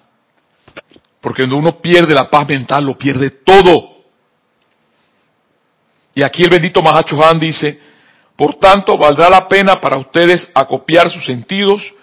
Porque 1.20 1.42
cuando 1.42 1.56
uno 1.56 1.80
pierde 1.80 2.14
la 2.14 2.28
paz 2.28 2.48
mental, 2.48 2.84
lo 2.84 2.98
pierde 2.98 3.30
todo. 3.30 3.94
Y 6.12 6.24
aquí 6.24 6.42
el 6.42 6.50
bendito 6.50 6.82
Mahacho 6.82 7.24
Han 7.24 7.38
dice, 7.38 7.78
por 8.34 8.54
tanto, 8.56 8.98
valdrá 8.98 9.30
la 9.30 9.46
pena 9.46 9.80
para 9.80 9.98
ustedes 9.98 10.50
acopiar 10.52 11.10
sus 11.10 11.24
sentidos, 11.24 11.94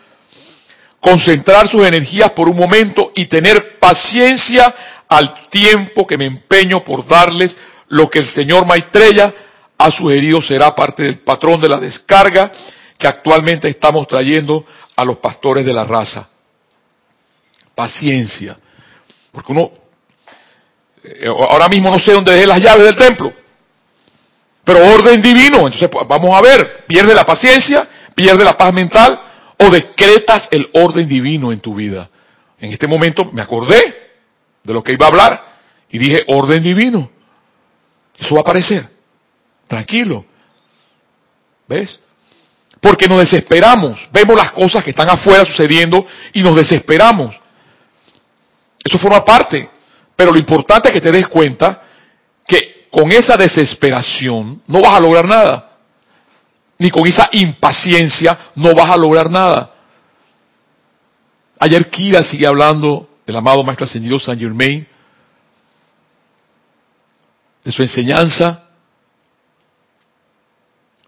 concentrar 1.01 1.68
sus 1.68 1.86
energías 1.86 2.30
por 2.32 2.48
un 2.48 2.56
momento 2.56 3.12
y 3.13 3.25
tener 3.25 3.77
paciencia 3.80 4.74
al 5.17 5.50
tiempo 5.50 6.05
que 6.08 6.17
me 6.17 6.25
empeño 6.25 6.84
por 6.84 7.08
darles 7.08 7.55
lo 7.89 8.10
que 8.10 8.20
el 8.20 8.27
señor 8.27 8.65
Maitreya 8.65 9.34
ha 9.77 9.91
sugerido 9.91 10.41
será 10.41 10.74
parte 10.74 11.03
del 11.03 11.20
patrón 11.20 11.62
de 11.62 11.70
la 11.70 11.77
descarga 11.77 12.51
que 12.98 13.08
actualmente 13.08 13.70
estamos 13.70 14.08
trayendo 14.08 14.65
a 14.96 15.03
los 15.03 15.17
pastores 15.17 15.65
de 15.65 15.74
la 15.74 15.84
raza. 15.84 16.29
Paciencia. 17.75 18.58
Porque 19.32 19.51
uno, 19.51 19.72
eh, 21.03 21.27
ahora 21.27 21.67
mismo 21.67 21.89
no 21.89 22.00
sé 22.00 22.13
dónde 22.13 22.34
dejé 22.34 22.48
las 22.48 22.62
llaves 22.62 22.84
del 22.84 22.96
templo. 22.96 23.34
Pero 24.63 24.79
orden 24.93 25.22
divino. 25.22 25.58
Entonces 25.58 25.89
pues, 25.89 26.08
vamos 26.08 26.36
a 26.36 26.41
ver, 26.41 26.86
pierde 26.88 27.13
la 27.13 27.25
paciencia, 27.25 27.88
pierde 28.15 28.43
la 28.43 28.58
paz 28.58 28.72
mental 28.74 29.20
o 29.58 29.70
decretas 29.70 30.48
el 30.51 30.70
orden 30.74 31.08
divino 31.08 31.51
en 31.51 31.60
tu 31.60 31.75
vida. 31.75 32.10
En 32.60 32.72
este 32.72 32.88
momento 32.88 33.29
me 33.34 33.41
acordé 33.41 34.02
de 34.63 34.74
lo 34.74 34.84
que 34.84 34.93
iba 34.93 35.05
a 35.05 35.10
hablar 35.10 35.46
y 35.89 36.00
dije 36.00 36.24
orden 36.27 36.63
divino. 36.63 37.10
Eso 38.17 38.36
va 38.36 38.39
a 38.39 38.41
aparecer. 38.41 38.89
Tranquilo. 39.67 40.25
¿Ves? 41.67 42.00
Porque 42.79 43.08
nos 43.08 43.20
desesperamos. 43.20 44.08
Vemos 44.12 44.36
las 44.36 44.51
cosas 44.51 44.84
que 44.84 44.91
están 44.91 45.10
afuera 45.10 45.43
sucediendo 45.46 46.05
y 46.34 46.41
nos 46.41 46.55
desesperamos. 46.55 47.36
Eso 48.84 49.00
forma 49.00 49.24
parte. 49.24 49.70
Pero 50.15 50.32
lo 50.32 50.38
importante 50.38 50.89
es 50.89 50.93
que 50.93 51.01
te 51.01 51.12
des 51.12 51.27
cuenta 51.27 51.82
que 52.46 52.88
con 52.91 53.12
esa 53.12 53.36
desesperación 53.36 54.62
no 54.67 54.82
vas 54.82 54.93
a 54.93 55.00
lograr 55.00 55.27
nada. 55.27 55.70
Ni 56.77 56.89
con 56.89 57.08
esa 57.08 57.29
impaciencia 57.32 58.51
no 58.55 58.74
vas 58.74 58.91
a 58.91 58.98
lograr 58.98 59.29
nada. 59.29 59.72
Ayer 61.60 61.89
Kira 61.89 62.24
sigue 62.24 62.46
hablando 62.46 63.10
del 63.25 63.36
amado 63.36 63.63
Maestro 63.63 63.86
Ascendido 63.86 64.20
Saint 64.20 64.42
Germain, 64.42 64.88
de 67.63 67.72
su 67.72 67.82
enseñanza, 67.82 68.68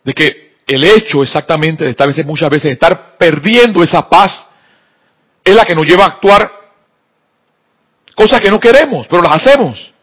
de 0.03 0.13
que 0.13 0.55
el 0.67 0.83
hecho 0.83 1.21
exactamente 1.21 1.83
de 1.83 1.91
estar 1.91 2.07
muchas 2.25 2.49
veces 2.49 2.71
estar 2.71 3.17
perdiendo 3.17 3.83
esa 3.83 4.09
paz 4.09 4.45
es 5.43 5.55
la 5.55 5.63
que 5.63 5.75
nos 5.75 5.85
lleva 5.85 6.05
a 6.05 6.07
actuar 6.07 6.51
cosas 8.15 8.39
que 8.39 8.49
no 8.49 8.59
queremos, 8.59 9.05
pero 9.07 9.21
las 9.21 9.33
hacemos. 9.33 9.93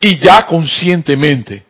Y 0.00 0.18
ya 0.18 0.46
conscientemente. 0.46 1.64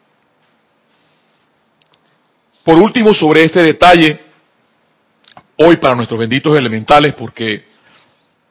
Por 2.65 2.79
último, 2.79 3.13
sobre 3.13 3.45
este 3.45 3.63
detalle, 3.63 4.21
hoy 5.57 5.77
para 5.77 5.97
nuestros 5.97 6.21
benditos 6.21 6.57
elementales, 6.57 7.15
porque 7.15 7.72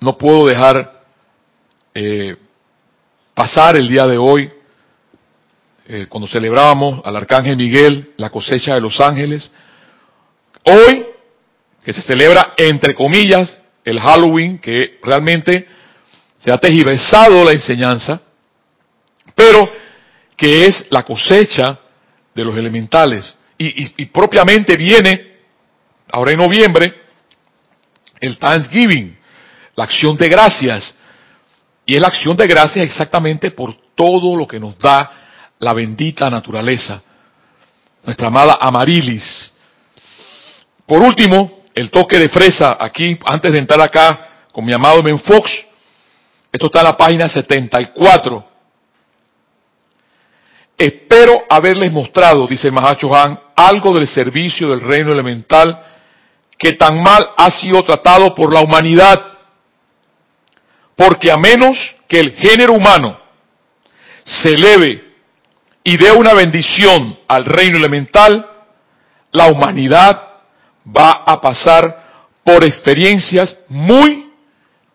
no 0.01 0.17
puedo 0.17 0.47
dejar 0.47 1.03
eh, 1.93 2.35
pasar 3.35 3.75
el 3.75 3.87
día 3.87 4.07
de 4.07 4.17
hoy, 4.17 4.51
eh, 5.87 6.07
cuando 6.09 6.27
celebrábamos 6.27 7.01
al 7.05 7.15
Arcángel 7.15 7.55
Miguel, 7.55 8.13
la 8.17 8.31
cosecha 8.31 8.73
de 8.73 8.81
los 8.81 8.99
ángeles. 8.99 9.51
Hoy, 10.65 11.05
que 11.83 11.93
se 11.93 12.01
celebra 12.01 12.53
entre 12.57 12.95
comillas 12.95 13.59
el 13.85 13.99
Halloween, 13.99 14.57
que 14.57 14.99
realmente 15.03 15.67
se 16.39 16.51
ha 16.51 16.57
tejiversado 16.57 17.43
la 17.43 17.51
enseñanza, 17.51 18.21
pero 19.35 19.69
que 20.35 20.65
es 20.65 20.87
la 20.89 21.03
cosecha 21.03 21.79
de 22.33 22.43
los 22.43 22.57
elementales. 22.57 23.35
Y 23.59 24.05
propiamente 24.07 24.75
viene, 24.75 25.41
ahora 26.11 26.31
en 26.31 26.39
noviembre, 26.39 26.91
el 28.19 28.39
Thanksgiving, 28.39 29.20
la 29.75 29.83
acción 29.83 30.17
de 30.17 30.29
gracias. 30.29 30.93
Y 31.85 31.95
es 31.95 32.01
la 32.01 32.07
acción 32.07 32.35
de 32.37 32.47
gracias 32.47 32.85
exactamente 32.85 33.51
por 33.51 33.75
todo 33.95 34.35
lo 34.35 34.47
que 34.47 34.59
nos 34.59 34.77
da 34.77 35.11
la 35.59 35.73
bendita 35.73 36.29
naturaleza. 36.29 37.01
Nuestra 38.03 38.27
amada 38.27 38.57
Amarilis. 38.59 39.51
Por 40.85 41.01
último, 41.01 41.61
el 41.73 41.89
toque 41.89 42.17
de 42.17 42.29
fresa 42.29 42.77
aquí, 42.79 43.17
antes 43.25 43.51
de 43.51 43.59
entrar 43.59 43.81
acá 43.81 44.47
con 44.51 44.65
mi 44.65 44.73
amado 44.73 45.01
Ben 45.01 45.19
Fox. 45.19 45.49
Esto 46.51 46.65
está 46.65 46.79
en 46.79 46.85
la 46.85 46.97
página 46.97 47.29
74. 47.29 48.45
Espero 50.77 51.43
haberles 51.49 51.91
mostrado, 51.91 52.47
dice 52.47 52.67
el 52.67 52.73
Mahacho 52.73 53.15
Han, 53.15 53.39
algo 53.55 53.93
del 53.93 54.07
servicio 54.07 54.69
del 54.69 54.81
reino 54.81 55.13
elemental 55.13 55.85
que 56.57 56.73
tan 56.73 57.01
mal 57.01 57.31
ha 57.37 57.49
sido 57.51 57.83
tratado 57.83 58.35
por 58.35 58.53
la 58.53 58.61
humanidad. 58.61 59.30
Porque 60.95 61.31
a 61.31 61.37
menos 61.37 61.77
que 62.07 62.19
el 62.19 62.33
género 62.33 62.73
humano 62.73 63.19
se 64.23 64.51
eleve 64.53 65.13
y 65.83 65.97
dé 65.97 66.11
una 66.11 66.33
bendición 66.33 67.17
al 67.27 67.45
reino 67.45 67.77
elemental, 67.77 68.47
la 69.31 69.47
humanidad 69.47 70.21
va 70.85 71.23
a 71.25 71.39
pasar 71.39 72.01
por 72.43 72.63
experiencias 72.63 73.57
muy, 73.67 74.31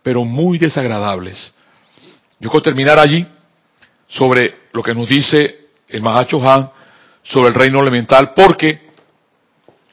pero 0.02 0.24
muy 0.24 0.58
desagradables. 0.58 1.52
Yo 2.38 2.50
quiero 2.50 2.62
terminar 2.62 2.98
allí 2.98 3.26
sobre 4.08 4.54
lo 4.72 4.82
que 4.82 4.94
nos 4.94 5.08
dice 5.08 5.68
el 5.88 6.02
Mahacho 6.02 6.40
Han 6.48 6.70
sobre 7.22 7.48
el 7.48 7.54
reino 7.54 7.80
elemental, 7.80 8.32
porque 8.34 8.90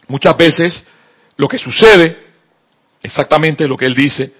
muchas 0.07 0.37
veces 0.37 0.83
lo 1.37 1.47
que 1.47 1.57
sucede, 1.57 2.17
exactamente 3.01 3.67
lo 3.67 3.75
que 3.75 3.85
él 3.85 3.95
dice, 3.95 4.33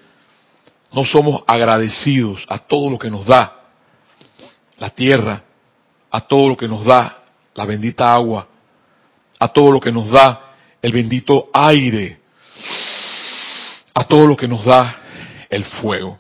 no 0.94 1.04
somos 1.06 1.44
agradecidos 1.48 2.46
a 2.48 2.60
todo 2.60 2.90
lo 2.90 3.00
que 3.00 3.10
nos 3.10 3.26
da 3.26 3.62
la 4.78 4.92
tierra, 4.92 5.44
a 6.12 6.22
todo 6.22 6.50
lo 6.50 6.58
que 6.58 6.68
nos 6.68 6.86
da 6.86 7.24
la 7.56 7.66
bendita 7.66 8.14
agua, 8.14 8.48
a 9.40 9.48
todo 9.48 9.72
lo 9.72 9.80
que 9.80 9.92
nos 9.92 10.10
da 10.10 10.54
el 10.82 10.92
bendito 10.92 11.50
aire, 11.54 12.20
a 13.94 14.04
todo 14.06 14.28
lo 14.28 14.38
que 14.38 14.48
nos 14.48 14.64
da 14.66 15.02
el 15.50 15.66
fuego. 15.66 16.20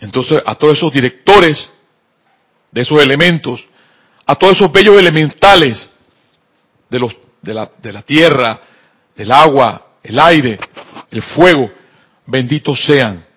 Entonces, 0.00 0.42
a 0.44 0.54
todos 0.54 0.76
esos 0.76 0.92
directores 0.92 1.70
de 2.70 2.80
esos 2.80 3.02
elementos, 3.02 3.64
a 4.26 4.34
todos 4.34 4.54
esos 4.54 4.72
bellos 4.72 4.98
elementales 4.98 5.88
de, 6.90 6.98
los, 6.98 7.16
de, 7.40 7.54
la, 7.54 7.70
de 7.80 7.92
la 7.92 8.02
tierra, 8.02 8.60
del 9.14 9.30
agua, 9.30 9.92
el 10.02 10.18
aire, 10.18 10.58
el 11.10 11.22
fuego, 11.22 11.70
benditos 12.26 12.82
sean. 12.84 13.31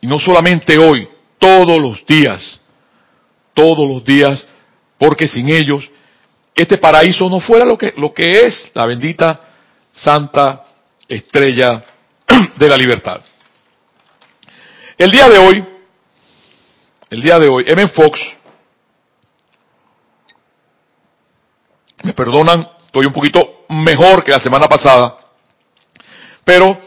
Y 0.00 0.06
no 0.06 0.18
solamente 0.18 0.78
hoy, 0.78 1.08
todos 1.38 1.78
los 1.78 2.04
días, 2.06 2.60
todos 3.54 3.88
los 3.88 4.04
días 4.04 4.46
porque 4.98 5.26
sin 5.26 5.48
ellos 5.48 5.88
este 6.54 6.76
paraíso 6.76 7.30
no 7.30 7.40
fuera 7.40 7.64
lo 7.64 7.78
que, 7.78 7.94
lo 7.96 8.12
que 8.12 8.42
es 8.42 8.70
la 8.74 8.84
bendita 8.84 9.40
santa 9.92 10.64
estrella 11.06 11.84
de 12.56 12.68
la 12.68 12.76
libertad. 12.76 13.20
El 14.96 15.10
día 15.12 15.28
de 15.28 15.38
hoy, 15.38 15.64
el 17.10 17.22
día 17.22 17.38
de 17.38 17.48
hoy, 17.48 17.64
M. 17.68 17.88
Fox, 17.88 18.18
me 22.02 22.12
perdonan, 22.12 22.68
estoy 22.86 23.06
un 23.06 23.12
poquito 23.12 23.64
mejor 23.68 24.24
que 24.24 24.32
la 24.32 24.40
semana 24.40 24.66
pasada, 24.66 25.16
pero 26.44 26.80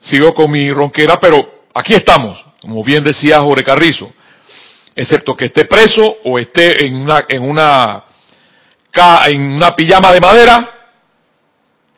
sigo 0.00 0.32
con 0.32 0.52
mi 0.52 0.72
ronquera, 0.72 1.18
pero 1.18 1.59
aquí 1.80 1.94
estamos, 1.94 2.44
como 2.60 2.84
bien 2.84 3.02
decía 3.02 3.40
Jorge 3.40 3.64
Carrizo 3.64 4.12
excepto 4.94 5.36
que 5.36 5.46
esté 5.46 5.64
preso 5.64 6.18
o 6.24 6.38
esté 6.38 6.86
en 6.86 6.94
una, 6.94 7.24
en 7.28 7.42
una, 7.42 8.04
en 9.26 9.52
una 9.52 9.74
pijama 9.74 10.12
de 10.12 10.20
madera, 10.20 10.88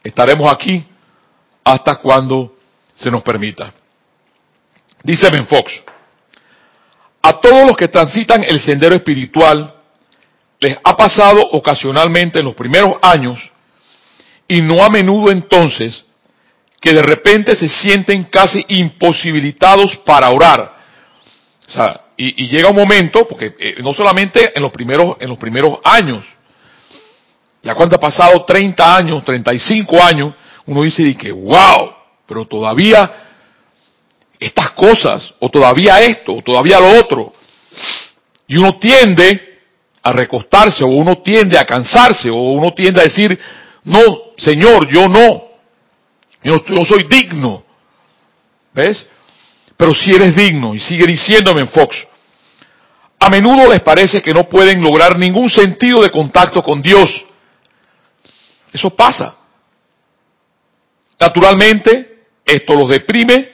estaremos 0.03 0.53
aquí 0.53 0.87
hasta 1.64 1.97
cuando 1.97 2.57
se 2.95 3.11
nos 3.11 3.23
permita. 3.23 3.73
Dice 5.03 5.31
Ben 5.31 5.47
Fox, 5.47 5.83
a 7.23 7.40
todos 7.40 7.66
los 7.66 7.77
que 7.77 7.88
transitan 7.88 8.45
el 8.45 8.61
sendero 8.61 8.95
espiritual 8.95 9.75
les 10.61 10.79
ha 10.85 10.97
pasado 10.97 11.40
ocasionalmente 11.53 12.38
en 12.38 12.45
los 12.45 12.55
primeros 12.55 12.99
años 13.03 13.38
y 14.47 14.61
no 14.61 14.83
a 14.83 14.88
menudo 14.88 15.33
entonces 15.33 16.05
que 16.83 16.92
de 16.92 17.03
repente 17.03 17.57
se 17.57 17.68
sienten 17.68 18.25
casi 18.25 18.64
imposibilitados 18.66 19.99
para 20.05 20.29
orar. 20.31 20.75
O 21.68 21.71
sea, 21.71 22.01
y, 22.16 22.49
llega 22.49 22.71
un 22.71 22.77
momento, 22.77 23.27
porque 23.27 23.55
eh, 23.57 23.77
no 23.81 23.95
solamente 23.95 24.51
en 24.53 24.62
los 24.62 24.73
primeros, 24.73 25.16
en 25.21 25.29
los 25.29 25.38
primeros 25.38 25.79
años, 25.85 26.25
ya 27.62 27.77
cuando 27.77 27.95
ha 27.95 28.01
pasado 28.01 28.45
30 28.45 28.97
años, 28.97 29.25
35 29.25 30.03
años, 30.03 30.35
uno 30.66 30.83
dice 30.83 31.16
que 31.16 31.31
wow, 31.31 31.95
pero 32.27 32.47
todavía 32.47 33.11
estas 34.40 34.73
cosas, 34.73 35.35
o 35.38 35.49
todavía 35.49 36.01
esto, 36.01 36.35
o 36.35 36.42
todavía 36.42 36.81
lo 36.81 36.99
otro. 36.99 37.33
Y 38.49 38.57
uno 38.57 38.77
tiende 38.81 39.61
a 40.03 40.12
recostarse, 40.12 40.83
o 40.83 40.88
uno 40.88 41.18
tiende 41.18 41.57
a 41.57 41.64
cansarse, 41.64 42.29
o 42.29 42.35
uno 42.35 42.75
tiende 42.75 43.01
a 43.01 43.05
decir, 43.05 43.38
no, 43.85 44.01
Señor, 44.37 44.88
yo 44.92 45.07
no, 45.07 45.52
yo 46.44 46.62
no 46.68 46.85
soy 46.85 47.05
digno. 47.09 47.64
¿Ves? 48.74 49.07
Pero 49.76 49.92
si 49.92 50.14
eres 50.14 50.35
digno, 50.35 50.74
y 50.74 50.81
sigue 50.81 51.07
diciéndome 51.07 51.61
en 51.62 51.68
Fox, 51.68 52.07
a 53.18 53.28
menudo 53.28 53.70
les 53.70 53.81
parece 53.81 54.20
que 54.20 54.33
no 54.33 54.48
pueden 54.48 54.83
lograr 54.83 55.18
ningún 55.18 55.50
sentido 55.50 56.02
de 56.02 56.11
contacto 56.11 56.62
con 56.62 56.83
Dios. 56.83 57.24
Eso 58.72 58.90
pasa. 58.90 59.37
Naturalmente, 61.20 62.24
esto 62.44 62.74
los 62.74 62.88
deprime 62.88 63.52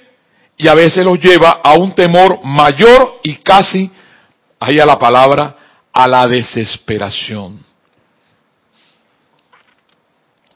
y 0.57 0.69
a 0.69 0.75
veces 0.75 1.05
los 1.05 1.19
lleva 1.19 1.61
a 1.63 1.75
un 1.75 1.95
temor 1.95 2.41
mayor 2.45 3.21
y 3.23 3.37
casi, 3.37 3.91
ahí 4.59 4.81
a 4.81 4.87
la 4.87 4.99
palabra, 4.99 5.57
a 5.93 6.09
la 6.09 6.27
desesperación. 6.27 7.63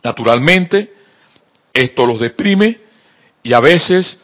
Naturalmente, 0.02 0.92
esto 1.72 2.06
los 2.06 2.20
deprime 2.20 2.80
y 3.42 3.52
a 3.52 3.60
veces 3.60 4.18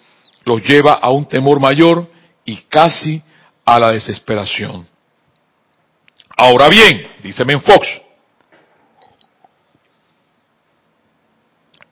los 0.45 0.63
lleva 0.63 0.95
a 0.95 1.11
un 1.11 1.27
temor 1.27 1.61
mayor 1.61 2.11
y 2.45 2.57
casi 2.63 3.23
a 3.65 3.79
la 3.79 3.93
desesperación. 3.93 4.87
Ahora 6.37 6.69
bien, 6.69 7.07
dice 7.23 7.45
Fox, 7.59 7.89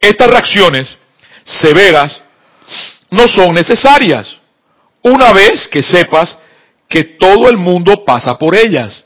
estas 0.01 0.31
reacciones 0.31 0.97
severas 1.45 2.23
no 3.11 3.27
son 3.29 3.55
necesarias 3.55 4.37
una 5.03 5.33
vez 5.33 5.69
que 5.69 5.83
sepas 5.83 6.37
que 6.89 7.05
todo 7.19 7.49
el 7.49 7.57
mundo 7.57 8.05
pasa 8.05 8.39
por 8.39 8.55
ellas. 8.55 9.05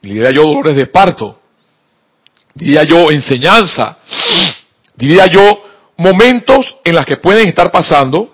Diría 0.00 0.30
yo 0.30 0.42
dolores 0.42 0.76
de 0.76 0.86
parto, 0.86 1.40
diría 2.54 2.82
yo 2.84 3.10
enseñanza, 3.10 3.98
diría 4.94 5.26
yo 5.26 5.62
momentos 5.96 6.76
en 6.84 6.94
los 6.94 7.04
que 7.04 7.16
pueden 7.16 7.48
estar 7.48 7.70
pasando 7.70 8.32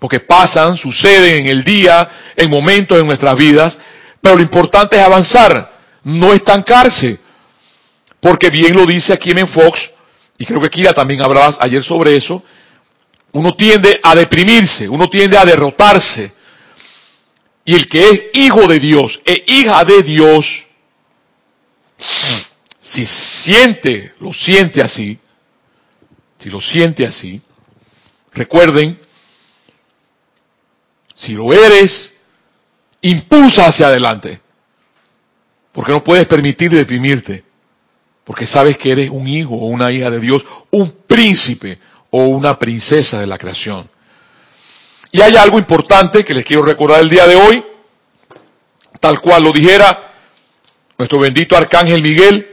porque 0.00 0.20
pasan, 0.20 0.76
suceden 0.76 1.42
en 1.42 1.48
el 1.48 1.62
día, 1.62 2.08
en 2.34 2.50
momentos 2.50 2.98
en 2.98 3.06
nuestras 3.06 3.36
vidas, 3.36 3.78
pero 4.20 4.34
lo 4.36 4.42
importante 4.42 4.96
es 4.96 5.02
avanzar, 5.02 5.78
no 6.04 6.32
estancarse, 6.32 7.20
porque 8.18 8.48
bien 8.48 8.74
lo 8.74 8.86
dice 8.86 9.12
aquí 9.12 9.30
en 9.30 9.46
Fox, 9.46 9.78
y 10.38 10.46
creo 10.46 10.60
que 10.60 10.70
Kira 10.70 10.92
también 10.92 11.22
hablabas 11.22 11.58
ayer 11.60 11.84
sobre 11.84 12.16
eso, 12.16 12.42
uno 13.32 13.52
tiende 13.52 14.00
a 14.02 14.14
deprimirse, 14.14 14.88
uno 14.88 15.06
tiende 15.06 15.36
a 15.36 15.44
derrotarse, 15.44 16.32
y 17.66 17.74
el 17.74 17.86
que 17.86 18.00
es 18.00 18.20
hijo 18.32 18.66
de 18.66 18.78
Dios 18.78 19.20
e 19.24 19.44
hija 19.46 19.84
de 19.84 20.02
Dios, 20.02 20.46
si 22.92 23.06
siente, 23.06 24.14
lo 24.20 24.32
siente 24.32 24.82
así, 24.82 25.18
si 26.38 26.50
lo 26.50 26.60
siente 26.60 27.06
así, 27.06 27.40
recuerden 28.32 28.98
si 31.14 31.32
lo 31.32 31.52
eres, 31.52 32.12
impulsa 33.02 33.66
hacia 33.66 33.88
adelante. 33.88 34.40
Porque 35.72 35.92
no 35.92 36.02
puedes 36.02 36.26
permitir 36.26 36.70
deprimirte. 36.70 37.44
Porque 38.24 38.46
sabes 38.46 38.78
que 38.78 38.90
eres 38.90 39.10
un 39.10 39.28
hijo 39.28 39.54
o 39.54 39.66
una 39.66 39.92
hija 39.92 40.10
de 40.10 40.18
Dios, 40.18 40.42
un 40.70 41.04
príncipe 41.06 41.78
o 42.10 42.24
una 42.24 42.58
princesa 42.58 43.20
de 43.20 43.26
la 43.26 43.38
creación. 43.38 43.88
Y 45.12 45.20
hay 45.20 45.36
algo 45.36 45.58
importante 45.58 46.24
que 46.24 46.34
les 46.34 46.44
quiero 46.44 46.62
recordar 46.62 47.00
el 47.00 47.10
día 47.10 47.26
de 47.26 47.34
hoy, 47.34 47.64
tal 49.00 49.20
cual 49.20 49.42
lo 49.42 49.52
dijera 49.52 50.10
nuestro 50.96 51.20
bendito 51.20 51.56
arcángel 51.56 52.02
Miguel. 52.02 52.46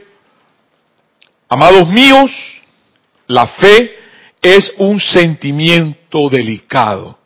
Amados 1.48 1.88
míos, 1.88 2.30
la 3.26 3.46
fe 3.46 3.96
es 4.42 4.70
un 4.76 5.00
sentimiento 5.00 6.28
delicado. 6.28 7.18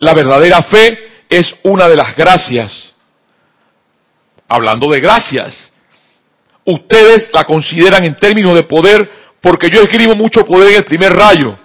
La 0.00 0.14
verdadera 0.14 0.62
fe 0.64 0.98
es 1.28 1.54
una 1.62 1.88
de 1.88 1.96
las 1.96 2.16
gracias. 2.16 2.92
Hablando 4.48 4.88
de 4.88 5.00
gracias, 5.00 5.72
ustedes 6.64 7.30
la 7.32 7.44
consideran 7.44 8.04
en 8.04 8.16
términos 8.16 8.54
de 8.54 8.64
poder 8.64 9.08
porque 9.40 9.68
yo 9.72 9.82
escribo 9.82 10.16
mucho 10.16 10.44
poder 10.44 10.70
en 10.72 10.76
el 10.78 10.84
primer 10.84 11.12
rayo, 11.12 11.56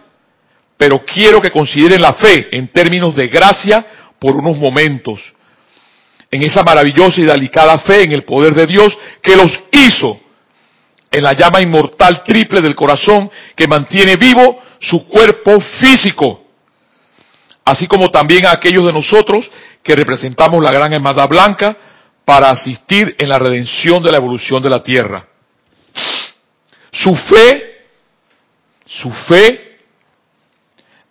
pero 0.77 1.03
quiero 1.03 1.41
que 1.41 1.49
consideren 1.49 2.01
la 2.01 2.13
fe 2.13 2.47
en 2.51 2.67
términos 2.67 3.15
de 3.15 3.27
gracia 3.27 3.86
por 4.19 4.36
unos 4.36 4.58
momentos, 4.58 5.19
en 6.29 6.43
esa 6.43 6.62
maravillosa 6.63 7.21
y 7.21 7.25
delicada 7.25 7.79
fe 7.79 8.03
en 8.03 8.12
el 8.12 8.23
poder 8.23 8.53
de 8.53 8.67
Dios 8.67 8.95
que 9.21 9.36
los 9.36 9.49
hizo 9.71 10.19
en 11.12 11.24
la 11.24 11.34
llama 11.34 11.62
inmortal 11.62 12.24
triple 12.24 12.62
del 12.62 12.76
corazón 12.76 13.30
que 13.56 13.67
mantiene 13.67 14.15
vivo 14.15 14.62
su 14.80 15.08
cuerpo 15.08 15.60
físico 15.80 16.50
así 17.69 17.88
como 17.88 18.10
también 18.10 18.48
a 18.48 18.52
aquellos 18.52 18.84
de 18.84 18.93
nosotros 18.93 19.50
que 19.84 19.95
representamos 19.95 20.63
la 20.63 20.72
gran 20.72 20.91
hermandad 20.91 21.28
blanca 21.28 21.78
para 22.26 22.50
asistir 22.50 23.15
en 23.19 23.30
la 23.30 23.38
redención 23.38 24.02
de 24.02 24.12
la 24.12 24.17
evolución 24.17 24.62
de 24.63 24.69
la 24.69 24.82
tierra. 24.82 25.28
Su 26.91 27.15
fe, 27.15 27.86
su 28.86 29.12
fe 29.12 29.78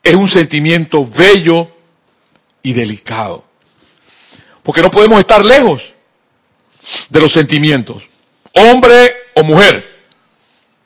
es 0.03 0.15
un 0.15 0.29
sentimiento 0.29 1.07
bello 1.07 1.71
y 2.63 2.73
delicado. 2.73 3.45
Porque 4.65 4.83
no 4.83 4.91
podemos 4.91 5.21
estar 5.21 5.45
lejos 5.47 5.81
de 7.09 7.21
los 7.21 7.33
sentimientos, 7.33 8.03
hombre 8.53 9.13
o 9.37 9.45
mujer. 9.45 9.88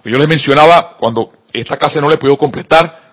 Yo 0.05 0.19
les 0.19 0.29
mencionaba 0.29 0.97
cuando 0.99 1.33
esta 1.53 1.77
clase 1.77 2.01
no 2.01 2.09
le 2.09 2.17
puedo 2.17 2.37
completar, 2.37 3.13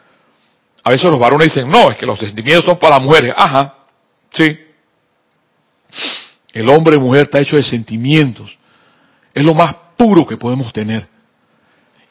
a 0.83 0.89
veces 0.89 1.09
los 1.09 1.19
varones 1.19 1.53
dicen, 1.53 1.69
no, 1.69 1.91
es 1.91 1.97
que 1.97 2.05
los 2.05 2.19
sentimientos 2.19 2.65
son 2.65 2.79
para 2.79 2.95
las 2.95 3.03
mujeres. 3.03 3.33
Ajá, 3.35 3.75
sí. 4.33 4.57
El 6.53 6.69
hombre 6.69 6.95
y 6.95 6.99
mujer 6.99 7.23
está 7.23 7.39
hecho 7.39 7.57
de 7.57 7.63
sentimientos. 7.63 8.57
Es 9.33 9.43
lo 9.43 9.53
más 9.53 9.75
puro 9.97 10.25
que 10.25 10.37
podemos 10.37 10.71
tener. 10.73 11.07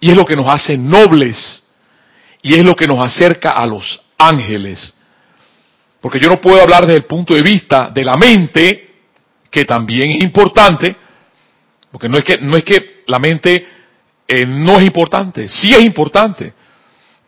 Y 0.01 0.11
es 0.11 0.17
lo 0.17 0.25
que 0.25 0.37
nos 0.37 0.49
hace 0.49 0.77
nobles. 0.77 1.63
Y 2.43 2.55
es 2.55 2.65
lo 2.65 2.77
que 2.77 2.87
nos 2.87 3.05
acerca 3.05 3.51
a 3.51 3.67
los 3.67 4.01
ángeles. 4.17 4.93
Porque 6.01 6.21
yo 6.21 6.29
no 6.29 6.41
puedo 6.41 6.63
hablar 6.63 6.83
desde 6.83 6.99
el 6.99 7.07
punto 7.07 7.35
de 7.35 7.43
vista 7.43 7.91
de 7.93 8.05
la 8.05 8.17
mente, 8.17 8.95
que 9.51 9.65
también 9.65 10.11
es 10.11 10.23
importante, 10.23 10.97
porque 11.91 12.09
no 12.09 12.19
es 12.19 12.25
que, 12.25 12.39
no 12.39 12.57
es 12.57 12.65
que 12.65 13.03
la 13.07 13.19
mente 13.19 13.67
eh, 14.29 14.45
no 14.47 14.79
es 14.79 14.85
importante, 14.85 15.49
sí 15.49 15.73
es 15.73 15.81
importante, 15.81 16.53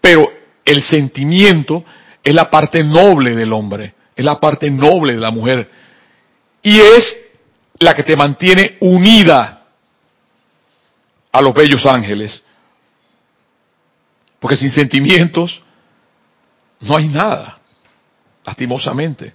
pero 0.00 0.30
el 0.64 0.82
sentimiento 0.82 1.82
es 2.22 2.34
la 2.34 2.50
parte 2.50 2.84
noble 2.84 3.34
del 3.34 3.52
hombre, 3.52 3.94
es 4.14 4.24
la 4.24 4.38
parte 4.38 4.70
noble 4.70 5.14
de 5.14 5.18
la 5.18 5.30
mujer. 5.30 5.70
Y 6.62 6.78
es 6.78 7.16
la 7.78 7.94
que 7.94 8.02
te 8.02 8.16
mantiene 8.16 8.76
unida 8.80 9.64
a 11.32 11.40
los 11.40 11.54
bellos 11.54 11.86
ángeles. 11.86 12.42
Porque 14.38 14.56
sin 14.56 14.70
sentimientos 14.70 15.62
no 16.80 16.96
hay 16.96 17.08
nada, 17.08 17.58
lastimosamente. 18.44 19.34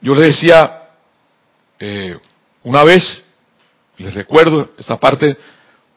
Yo 0.00 0.14
le 0.14 0.22
decía 0.22 0.82
eh, 1.78 2.16
una 2.62 2.84
vez, 2.84 3.22
les 3.98 4.14
recuerdo 4.14 4.70
esa 4.78 4.98
parte, 4.98 5.36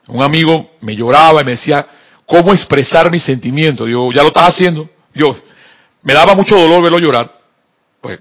un 0.08 0.22
amigo 0.22 0.70
me 0.80 0.96
lloraba 0.96 1.42
y 1.42 1.44
me 1.44 1.50
decía, 1.52 1.86
cómo 2.28 2.52
expresar 2.52 3.10
mis 3.10 3.24
sentimientos. 3.24 3.88
Yo, 3.88 4.10
ya 4.12 4.22
lo 4.22 4.28
estás 4.28 4.50
haciendo. 4.50 4.88
Yo, 5.14 5.36
me 6.02 6.12
daba 6.12 6.34
mucho 6.34 6.56
dolor 6.56 6.82
verlo 6.82 6.98
llorar. 6.98 7.40
Pues 8.00 8.20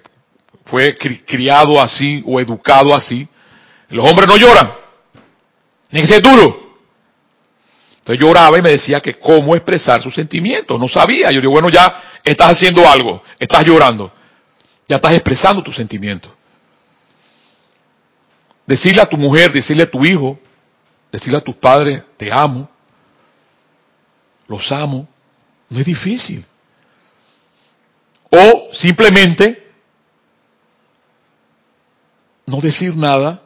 fue 0.65 0.95
criado 0.95 1.80
así 1.82 2.23
o 2.26 2.39
educado 2.39 2.95
así. 2.95 3.28
Los 3.89 4.10
hombres 4.10 4.28
no 4.28 4.38
lloran. 4.38 4.73
Tiene 5.89 6.08
que 6.08 6.13
ser 6.13 6.21
duro. 6.21 6.67
Entonces 8.00 8.26
lloraba 8.26 8.58
y 8.58 8.62
me 8.62 8.71
decía 8.71 9.02
que 9.02 9.15
cómo 9.15 9.56
expresar 9.56 10.02
sus 10.02 10.15
sentimientos. 10.15 10.80
No 10.80 10.88
sabía. 10.88 11.30
Yo 11.32 11.41
digo, 11.41 11.52
bueno, 11.52 11.69
ya 11.69 12.19
estás 12.23 12.54
haciendo 12.54 12.89
algo. 12.89 13.21
Estás 13.38 13.65
llorando. 13.65 14.12
Ya 14.88 14.95
estás 14.95 15.13
expresando 15.13 15.62
tus 15.62 15.76
sentimientos. 15.76 16.32
Decirle 18.65 19.02
a 19.02 19.06
tu 19.06 19.17
mujer, 19.17 19.52
decirle 19.52 19.84
a 19.84 19.91
tu 19.91 20.06
hijo, 20.06 20.39
decirle 21.11 21.37
a 21.37 21.43
tus 21.43 21.55
padres, 21.55 22.03
te 22.17 22.31
amo 22.31 22.69
los 24.47 24.71
amo, 24.71 25.07
no 25.69 25.79
es 25.79 25.85
difícil. 25.85 26.45
O 28.29 28.69
simplemente 28.73 29.71
no 32.45 32.61
decir 32.61 32.95
nada, 32.95 33.43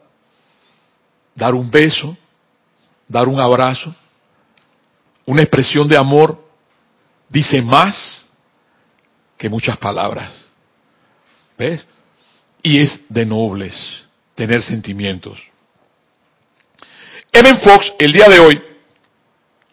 dar 1.35 1.55
un 1.55 1.69
beso, 1.69 2.15
dar 3.07 3.27
un 3.27 3.39
abrazo, 3.39 3.95
una 5.25 5.41
expresión 5.41 5.87
de 5.87 5.97
amor 5.97 6.43
dice 7.29 7.61
más 7.61 8.25
que 9.37 9.49
muchas 9.49 9.77
palabras. 9.77 10.31
¿Ves? 11.57 11.85
Y 12.63 12.79
es 12.79 13.01
de 13.09 13.25
nobles 13.25 13.75
tener 14.35 14.61
sentimientos. 14.61 15.39
Evan 17.31 17.61
Fox, 17.61 17.93
el 17.97 18.11
día 18.11 18.27
de 18.27 18.39
hoy, 18.39 18.61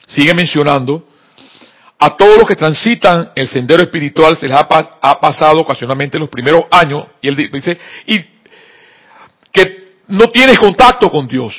sigue 0.07 0.33
mencionando 0.35 1.09
a 1.99 2.17
todos 2.17 2.37
los 2.37 2.47
que 2.47 2.55
transitan 2.55 3.33
el 3.35 3.49
sendero 3.49 3.83
espiritual 3.83 4.37
se 4.37 4.47
les 4.47 4.57
ha, 4.57 4.69
pasado 5.21 5.59
ocasionalmente 5.59 6.17
en 6.17 6.21
los 6.21 6.31
primeros 6.31 6.65
años, 6.71 7.07
y 7.21 7.29
él 7.29 7.51
dice, 7.53 7.77
y 8.07 8.25
que 9.51 9.97
no 10.07 10.27
tienes 10.27 10.59
contacto 10.59 11.11
con 11.11 11.27
Dios, 11.27 11.55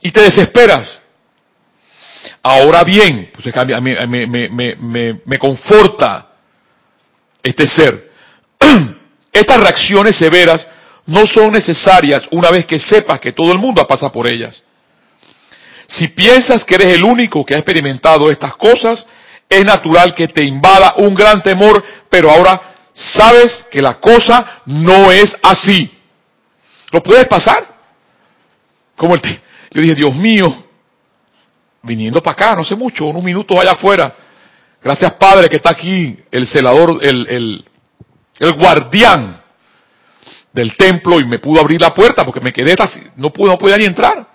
y 0.00 0.10
te 0.10 0.22
desesperas. 0.22 0.98
Ahora 2.42 2.82
bien, 2.82 3.30
pues 3.34 3.54
me, 3.82 4.76
me, 4.76 5.20
me 5.24 5.38
conforta 5.38 6.30
este 7.42 7.68
ser. 7.68 8.10
Estas 9.32 9.60
reacciones 9.60 10.16
severas 10.16 10.66
no 11.06 11.26
son 11.26 11.52
necesarias 11.52 12.22
una 12.30 12.50
vez 12.50 12.66
que 12.66 12.78
sepas 12.78 13.20
que 13.20 13.32
todo 13.32 13.52
el 13.52 13.58
mundo 13.58 13.86
pasa 13.86 14.10
por 14.10 14.26
ellas. 14.26 14.62
Si 15.88 16.08
piensas 16.08 16.64
que 16.64 16.76
eres 16.76 16.94
el 16.94 17.04
único 17.04 17.44
que 17.44 17.54
ha 17.54 17.58
experimentado 17.58 18.30
estas 18.30 18.56
cosas, 18.56 19.04
es 19.48 19.64
natural 19.64 20.14
que 20.14 20.28
te 20.28 20.44
invada 20.44 20.94
un 20.98 21.14
gran 21.14 21.42
temor, 21.42 21.82
pero 22.08 22.30
ahora 22.30 22.60
sabes 22.94 23.64
que 23.70 23.82
la 23.82 24.00
cosa 24.00 24.62
no 24.66 25.10
es 25.10 25.34
así. 25.42 25.90
¿Lo 26.90 27.02
puedes 27.02 27.26
pasar? 27.26 27.66
Como 28.96 29.14
el 29.14 29.20
yo 29.74 29.80
dije, 29.80 29.94
Dios 29.94 30.14
mío, 30.14 30.66
viniendo 31.82 32.22
para 32.22 32.34
acá, 32.34 32.56
no 32.56 32.64
sé 32.64 32.76
mucho, 32.76 33.06
unos 33.06 33.22
minutos 33.22 33.58
allá 33.58 33.72
afuera. 33.72 34.14
Gracias 34.82 35.12
Padre 35.14 35.48
que 35.48 35.56
está 35.56 35.70
aquí, 35.70 36.18
el 36.30 36.46
celador, 36.46 36.98
el, 37.02 37.26
el, 37.28 37.64
el 38.38 38.52
guardián 38.52 39.41
del 40.52 40.76
templo 40.76 41.18
y 41.20 41.24
me 41.24 41.38
pudo 41.38 41.60
abrir 41.60 41.80
la 41.80 41.94
puerta 41.94 42.24
porque 42.24 42.40
me 42.40 42.52
quedé 42.52 42.74
así, 42.78 43.00
no 43.16 43.32
pude, 43.32 43.50
no 43.50 43.58
podía 43.58 43.78
ni 43.78 43.84
entrar. 43.84 44.28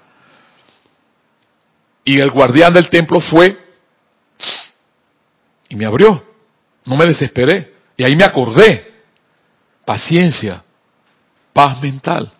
Y 2.03 2.19
el 2.19 2.31
guardián 2.31 2.73
del 2.73 2.89
templo 2.89 3.19
fue 3.19 3.67
y 5.69 5.75
me 5.75 5.85
abrió. 5.85 6.23
No 6.85 6.95
me 6.95 7.05
desesperé. 7.05 7.73
Y 7.97 8.03
ahí 8.03 8.15
me 8.15 8.23
acordé. 8.23 8.95
Paciencia, 9.85 10.63
paz 11.53 11.81
mental. 11.81 12.31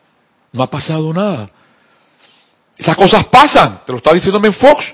No 0.52 0.64
ha 0.64 0.70
pasado 0.70 1.14
nada. 1.14 1.50
Esas 2.78 2.96
cosas 2.96 3.26
pasan, 3.28 3.82
te 3.86 3.92
lo 3.92 3.98
está 3.98 4.14
diciendo 4.14 4.40
Ben 4.40 4.54
Fox. 4.54 4.86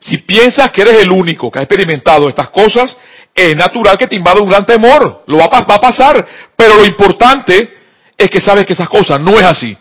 Si 0.00 0.18
piensas 0.18 0.70
que 0.70 0.82
eres 0.82 1.02
el 1.02 1.12
único 1.12 1.50
que 1.50 1.58
ha 1.58 1.62
experimentado 1.62 2.28
estas 2.28 2.48
cosas, 2.50 2.96
es 3.34 3.54
natural 3.54 3.96
que 3.98 4.06
te 4.06 4.16
invada 4.16 4.40
un 4.40 4.48
gran 4.48 4.64
temor. 4.64 5.24
Lo 5.26 5.38
va 5.38 5.44
a, 5.44 5.60
va 5.64 5.74
a 5.74 5.80
pasar. 5.80 6.26
Pero 6.56 6.76
lo 6.76 6.86
importante 6.86 7.78
es 8.16 8.28
que 8.28 8.40
sabes 8.40 8.64
que 8.64 8.72
esas 8.72 8.88
cosas 8.88 9.20
no 9.20 9.32
es 9.38 9.44
así. 9.44 9.76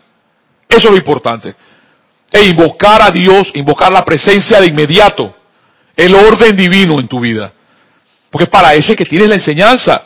Eso 0.67 0.87
es 0.87 0.91
lo 0.91 0.97
importante 0.97 1.55
e 2.31 2.47
invocar 2.47 3.01
a 3.01 3.11
Dios, 3.11 3.51
invocar 3.55 3.91
la 3.91 4.05
presencia 4.05 4.59
de 4.59 4.67
inmediato, 4.67 5.35
el 5.95 6.13
orden 6.13 6.55
divino 6.55 6.99
en 6.99 7.07
tu 7.07 7.19
vida. 7.19 7.53
Porque 8.29 8.47
para 8.47 8.73
eso 8.73 8.91
es 8.91 8.95
que 8.95 9.05
tienes 9.05 9.29
la 9.29 9.35
enseñanza. 9.35 10.03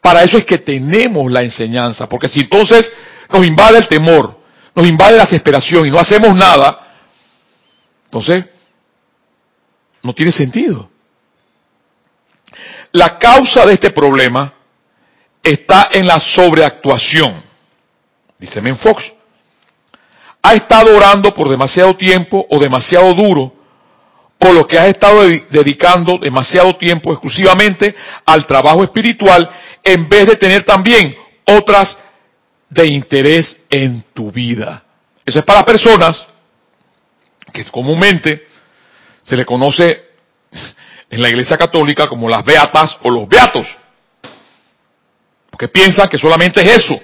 Para 0.00 0.22
eso 0.22 0.38
es 0.38 0.44
que 0.44 0.58
tenemos 0.58 1.30
la 1.30 1.42
enseñanza. 1.42 2.08
Porque 2.08 2.28
si 2.28 2.40
entonces 2.40 2.90
nos 3.30 3.46
invade 3.46 3.78
el 3.78 3.88
temor, 3.88 4.38
nos 4.74 4.88
invade 4.88 5.16
la 5.16 5.24
desesperación 5.24 5.86
y 5.86 5.90
no 5.90 5.98
hacemos 5.98 6.34
nada, 6.34 6.94
entonces 8.06 8.46
no 10.02 10.14
tiene 10.14 10.32
sentido. 10.32 10.90
La 12.92 13.18
causa 13.18 13.66
de 13.66 13.74
este 13.74 13.90
problema 13.90 14.54
está 15.42 15.90
en 15.92 16.06
la 16.06 16.18
sobreactuación, 16.18 17.42
dice 18.38 18.60
Men 18.60 18.78
Fox 18.78 19.12
ha 20.42 20.54
estado 20.54 20.96
orando 20.96 21.34
por 21.34 21.48
demasiado 21.48 21.96
tiempo 21.96 22.46
o 22.48 22.58
demasiado 22.58 23.12
duro, 23.12 23.52
o 24.38 24.52
lo 24.52 24.66
que 24.66 24.78
has 24.78 24.86
estado 24.86 25.22
dedicando 25.50 26.18
demasiado 26.18 26.76
tiempo 26.76 27.12
exclusivamente 27.12 27.94
al 28.24 28.46
trabajo 28.46 28.84
espiritual, 28.84 29.48
en 29.82 30.08
vez 30.08 30.26
de 30.26 30.36
tener 30.36 30.64
también 30.64 31.14
otras 31.44 31.98
de 32.70 32.86
interés 32.86 33.60
en 33.68 34.04
tu 34.14 34.30
vida. 34.30 34.84
Eso 35.24 35.38
es 35.38 35.44
para 35.44 35.64
personas 35.64 36.26
que 37.52 37.64
comúnmente 37.66 38.46
se 39.22 39.36
le 39.36 39.44
conoce 39.44 40.08
en 41.10 41.22
la 41.22 41.28
iglesia 41.28 41.56
católica 41.56 42.06
como 42.06 42.28
las 42.28 42.44
beatas 42.44 42.98
o 43.02 43.10
los 43.10 43.28
beatos, 43.28 43.66
porque 45.50 45.68
piensan 45.68 46.08
que 46.08 46.18
solamente 46.18 46.60
es 46.60 46.82
eso. 46.82 47.00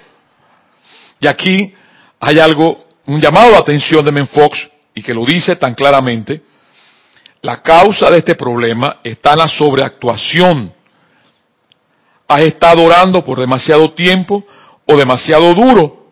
Y 1.19 1.27
aquí 1.27 1.73
hay 2.19 2.39
algo 2.39 2.85
un 3.07 3.21
llamado 3.21 3.51
de 3.51 3.57
atención 3.57 4.03
de 4.03 4.11
Menfox 4.11 4.69
y 4.93 5.03
que 5.03 5.13
lo 5.13 5.25
dice 5.25 5.55
tan 5.57 5.75
claramente, 5.75 6.41
la 7.41 7.61
causa 7.61 8.09
de 8.09 8.19
este 8.19 8.35
problema 8.35 9.01
está 9.03 9.33
en 9.33 9.39
la 9.39 9.47
sobreactuación. 9.47 10.73
Has 12.27 12.41
estado 12.41 12.83
orando 12.83 13.23
por 13.23 13.39
demasiado 13.39 13.93
tiempo 13.93 14.43
o 14.87 14.97
demasiado 14.97 15.53
duro, 15.53 16.04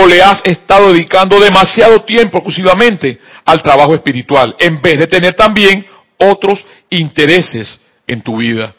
o 0.00 0.06
le 0.06 0.22
has 0.22 0.40
estado 0.44 0.92
dedicando 0.92 1.40
demasiado 1.40 2.04
tiempo 2.04 2.38
exclusivamente 2.38 3.18
al 3.44 3.62
trabajo 3.62 3.94
espiritual, 3.94 4.54
en 4.58 4.80
vez 4.80 4.98
de 4.98 5.06
tener 5.06 5.34
también 5.34 5.86
otros 6.18 6.64
intereses 6.90 7.78
en 8.06 8.22
tu 8.22 8.38
vida. 8.38 8.74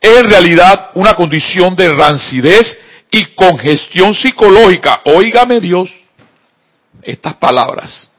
Es 0.00 0.20
en 0.20 0.30
realidad 0.30 0.90
una 0.94 1.14
condición 1.14 1.76
de 1.76 1.90
rancidez 1.90 2.76
y 3.10 3.34
congestión 3.34 4.14
psicológica, 4.14 5.02
óigame 5.04 5.60
Dios, 5.60 5.90
estas 7.02 7.34
palabras, 7.36 8.10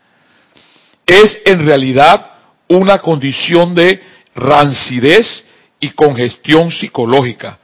es 1.06 1.38
en 1.46 1.66
realidad 1.66 2.32
una 2.68 3.00
condición 3.00 3.76
de 3.76 4.02
rancidez 4.36 5.46
y 5.80 5.92
congestión 5.92 6.72
psicológica. 6.72 7.60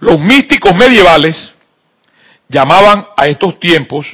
Los 0.00 0.18
místicos 0.18 0.74
medievales 0.74 1.51
llamaban 2.52 3.06
a 3.16 3.26
estos 3.26 3.58
tiempos 3.58 4.06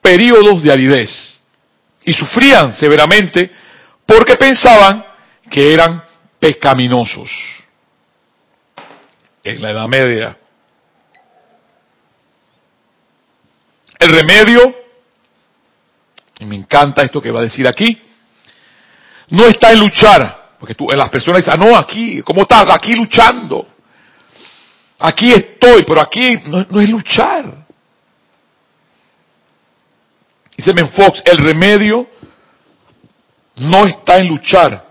periodos 0.00 0.62
de 0.62 0.72
aridez 0.72 1.10
y 2.04 2.12
sufrían 2.12 2.72
severamente 2.72 3.50
porque 4.06 4.36
pensaban 4.36 5.04
que 5.50 5.74
eran 5.74 6.02
pecaminosos. 6.38 7.30
En 9.44 9.60
la 9.60 9.70
Edad 9.72 9.88
Media 9.88 10.36
El 14.02 14.10
remedio, 14.10 14.74
y 16.40 16.44
me 16.44 16.56
encanta 16.56 17.02
esto 17.02 17.22
que 17.22 17.30
va 17.30 17.38
a 17.38 17.44
decir 17.44 17.68
aquí, 17.68 18.02
no 19.28 19.46
está 19.46 19.70
en 19.70 19.78
luchar, 19.78 20.56
porque 20.58 20.74
tú, 20.74 20.88
las 20.88 21.08
personas 21.08 21.38
dicen, 21.44 21.54
ah, 21.54 21.64
no, 21.64 21.76
aquí, 21.76 22.20
¿cómo 22.22 22.42
estás? 22.42 22.66
Aquí 22.68 22.94
luchando. 22.94 23.64
Aquí 24.98 25.30
estoy, 25.30 25.84
pero 25.86 26.00
aquí 26.00 26.32
no, 26.46 26.66
no 26.68 26.80
es 26.80 26.88
luchar. 26.88 27.61
Dice 30.56 30.72
Fox, 30.94 31.22
el 31.24 31.38
remedio 31.38 32.06
no 33.56 33.86
está 33.86 34.18
en 34.18 34.28
luchar, 34.28 34.84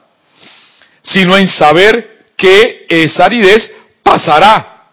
sino 1.02 1.38
en 1.38 1.47
saber 1.47 2.26
que 2.36 2.86
esa 2.89 3.26
aridez 3.26 3.71
pasará 4.04 4.88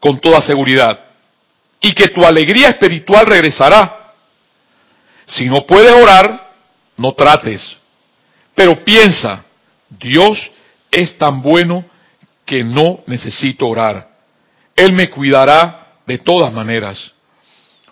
con 0.00 0.20
toda 0.20 0.40
seguridad 0.40 0.98
y 1.80 1.92
que 1.92 2.08
tu 2.08 2.24
alegría 2.24 2.68
espiritual 2.68 3.26
regresará. 3.26 4.12
Si 5.26 5.46
no 5.46 5.66
puedes 5.66 5.92
orar, 5.92 6.50
no 6.96 7.12
trates. 7.12 7.76
Pero 8.54 8.84
piensa, 8.84 9.44
Dios 9.88 10.50
es 10.90 11.16
tan 11.16 11.40
bueno 11.40 11.84
que 12.44 12.62
no 12.62 13.00
necesito 13.06 13.66
orar. 13.68 14.08
Él 14.76 14.92
me 14.92 15.08
cuidará 15.08 15.86
de 16.06 16.18
todas 16.18 16.52
maneras. 16.52 17.12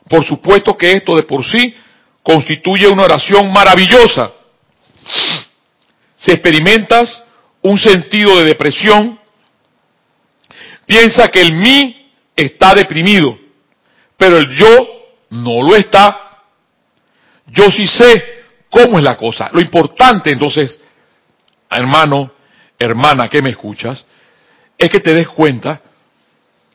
Por 0.08 0.24
supuesto 0.24 0.76
que 0.76 0.92
esto 0.92 1.14
de 1.14 1.22
por 1.22 1.44
sí 1.44 1.74
constituye 2.28 2.86
una 2.88 3.04
oración 3.04 3.50
maravillosa. 3.50 4.32
Si 6.18 6.30
experimentas 6.30 7.24
un 7.62 7.78
sentido 7.78 8.36
de 8.38 8.44
depresión, 8.44 9.18
piensa 10.84 11.28
que 11.28 11.40
el 11.40 11.54
mí 11.54 12.10
está 12.36 12.74
deprimido 12.74 13.38
pero 14.18 14.36
el 14.36 14.54
yo 14.54 14.66
no 15.30 15.62
lo 15.62 15.76
está. 15.76 16.42
Yo 17.46 17.70
sí 17.70 17.86
sé 17.86 18.44
cómo 18.68 18.98
es 18.98 19.04
la 19.04 19.16
cosa. 19.16 19.48
Lo 19.52 19.60
importante 19.60 20.30
entonces, 20.30 20.78
hermano, 21.70 22.32
hermana 22.78 23.28
que 23.28 23.40
me 23.40 23.50
escuchas, 23.50 24.04
es 24.76 24.90
que 24.90 25.00
te 25.00 25.14
des 25.14 25.28
cuenta 25.28 25.80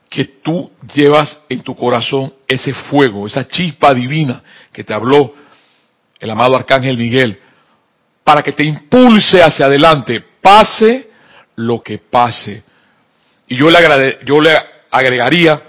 que 0.09 0.25
tú 0.25 0.71
llevas 0.95 1.41
en 1.49 1.61
tu 1.61 1.75
corazón 1.75 2.33
ese 2.47 2.73
fuego, 2.73 3.27
esa 3.27 3.47
chispa 3.47 3.93
divina 3.93 4.41
que 4.71 4.83
te 4.83 4.93
habló 4.93 5.33
el 6.19 6.29
amado 6.29 6.55
Arcángel 6.55 6.97
Miguel, 6.97 7.39
para 8.23 8.41
que 8.41 8.53
te 8.53 8.65
impulse 8.65 9.43
hacia 9.43 9.65
adelante, 9.65 10.23
pase 10.41 11.09
lo 11.55 11.81
que 11.81 11.97
pase. 11.97 12.63
Y 13.47 13.57
yo 13.57 13.69
le, 13.69 14.57
agregaría 14.89 15.61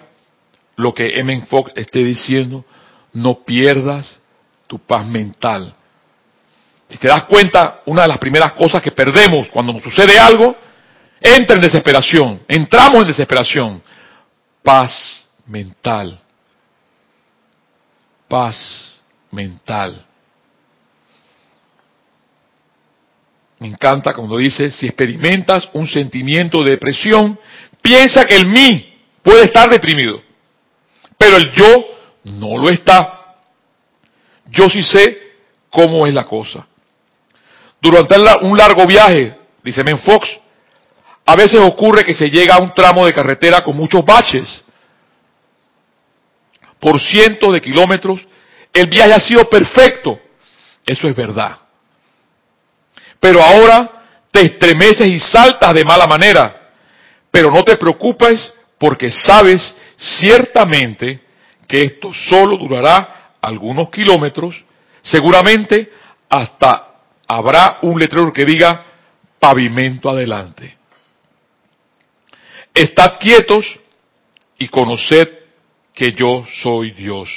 lo 0.76 0.94
que 0.94 1.18
M. 1.18 1.46
Fox 1.46 1.72
esté 1.76 2.04
diciendo, 2.04 2.64
no 3.12 3.40
pierdas 3.40 4.20
tu 4.66 4.78
paz 4.78 5.06
mental. 5.06 5.74
Si 6.88 6.98
te 6.98 7.08
das 7.08 7.24
cuenta, 7.24 7.82
una 7.86 8.02
de 8.02 8.08
las 8.08 8.18
primeras 8.18 8.52
cosas 8.52 8.82
que 8.82 8.92
perdemos 8.92 9.48
cuando 9.48 9.72
nos 9.72 9.82
sucede 9.82 10.18
algo, 10.18 10.56
entra 11.20 11.56
en 11.56 11.62
desesperación, 11.62 12.40
entramos 12.46 13.02
en 13.02 13.08
desesperación. 13.08 13.82
Paz 14.62 15.24
mental. 15.46 16.20
Paz 18.28 18.94
mental. 19.30 20.04
Me 23.64 23.70
encanta 23.70 24.12
cuando 24.12 24.36
dice, 24.36 24.70
si 24.70 24.84
experimentas 24.84 25.70
un 25.72 25.88
sentimiento 25.88 26.62
de 26.62 26.72
depresión, 26.72 27.40
piensa 27.80 28.26
que 28.26 28.36
el 28.36 28.46
mí 28.46 28.94
puede 29.22 29.44
estar 29.44 29.70
deprimido, 29.70 30.22
pero 31.16 31.38
el 31.38 31.50
yo 31.50 31.86
no 32.24 32.58
lo 32.58 32.68
está. 32.68 33.36
Yo 34.50 34.68
sí 34.68 34.82
sé 34.82 35.18
cómo 35.70 36.06
es 36.06 36.12
la 36.12 36.24
cosa. 36.24 36.66
Durante 37.80 38.16
un 38.42 38.54
largo 38.54 38.86
viaje, 38.86 39.34
dice 39.62 39.82
Men 39.82 39.98
Fox, 40.00 40.28
a 41.24 41.34
veces 41.34 41.58
ocurre 41.58 42.04
que 42.04 42.12
se 42.12 42.28
llega 42.28 42.56
a 42.56 42.62
un 42.62 42.74
tramo 42.74 43.06
de 43.06 43.14
carretera 43.14 43.64
con 43.64 43.74
muchos 43.74 44.04
baches. 44.04 44.62
Por 46.78 47.00
cientos 47.00 47.50
de 47.50 47.62
kilómetros, 47.62 48.20
el 48.74 48.88
viaje 48.90 49.14
ha 49.14 49.20
sido 49.20 49.48
perfecto. 49.48 50.20
Eso 50.84 51.08
es 51.08 51.16
verdad 51.16 51.63
pero 53.24 53.42
ahora 53.42 53.90
te 54.30 54.42
estremeces 54.42 55.08
y 55.08 55.18
saltas 55.18 55.72
de 55.72 55.82
mala 55.82 56.06
manera. 56.06 56.72
Pero 57.30 57.50
no 57.50 57.62
te 57.62 57.78
preocupes 57.78 58.52
porque 58.76 59.10
sabes 59.10 59.74
ciertamente 59.96 61.22
que 61.66 61.84
esto 61.84 62.12
solo 62.12 62.58
durará 62.58 63.32
algunos 63.40 63.88
kilómetros, 63.88 64.62
seguramente 65.00 65.90
hasta 66.28 66.96
habrá 67.26 67.78
un 67.80 67.98
letrero 67.98 68.30
que 68.30 68.44
diga 68.44 68.84
pavimento 69.40 70.10
adelante. 70.10 70.76
Estad 72.74 73.18
quietos 73.18 73.64
y 74.58 74.68
conoced 74.68 75.30
que 75.94 76.12
yo 76.12 76.44
soy 76.62 76.90
Dios. 76.90 77.30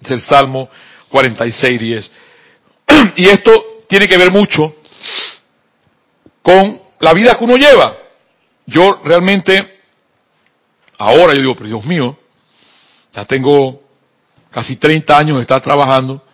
Es 0.00 0.12
el 0.12 0.20
Salmo 0.20 0.70
46, 1.08 1.80
10. 1.80 2.10
Y 3.16 3.26
esto 3.26 3.69
tiene 3.90 4.06
que 4.06 4.16
ver 4.16 4.30
mucho 4.30 4.72
con 6.42 6.80
la 7.00 7.12
vida 7.12 7.34
que 7.34 7.44
uno 7.44 7.56
lleva. 7.56 7.96
Yo 8.64 9.00
realmente, 9.02 9.80
ahora 10.96 11.34
yo 11.34 11.40
digo, 11.40 11.56
pero 11.56 11.66
Dios 11.66 11.84
mío, 11.84 12.16
ya 13.12 13.24
tengo 13.24 13.82
casi 14.52 14.76
30 14.76 15.18
años 15.18 15.36
de 15.38 15.42
estar 15.42 15.60
trabajando 15.60 16.24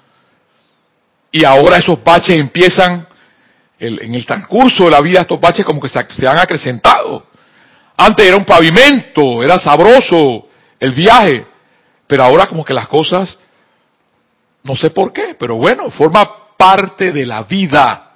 y 1.32 1.44
ahora 1.44 1.78
esos 1.78 2.04
baches 2.04 2.38
empiezan, 2.38 3.08
en 3.78 4.14
el 4.14 4.26
transcurso 4.26 4.84
de 4.84 4.90
la 4.90 5.00
vida 5.00 5.20
estos 5.20 5.40
baches 5.40 5.64
como 5.64 5.80
que 5.80 5.88
se, 5.88 6.06
se 6.10 6.28
han 6.28 6.38
acrecentado. 6.38 7.26
Antes 7.96 8.26
era 8.26 8.36
un 8.36 8.44
pavimento, 8.44 9.42
era 9.42 9.58
sabroso 9.58 10.46
el 10.78 10.92
viaje, 10.92 11.46
pero 12.06 12.22
ahora 12.22 12.44
como 12.46 12.66
que 12.66 12.74
las 12.74 12.88
cosas, 12.88 13.38
no 14.62 14.76
sé 14.76 14.90
por 14.90 15.10
qué, 15.10 15.34
pero 15.38 15.56
bueno, 15.56 15.90
forma 15.90 16.45
parte 16.56 17.12
de 17.12 17.26
la 17.26 17.42
vida. 17.44 18.14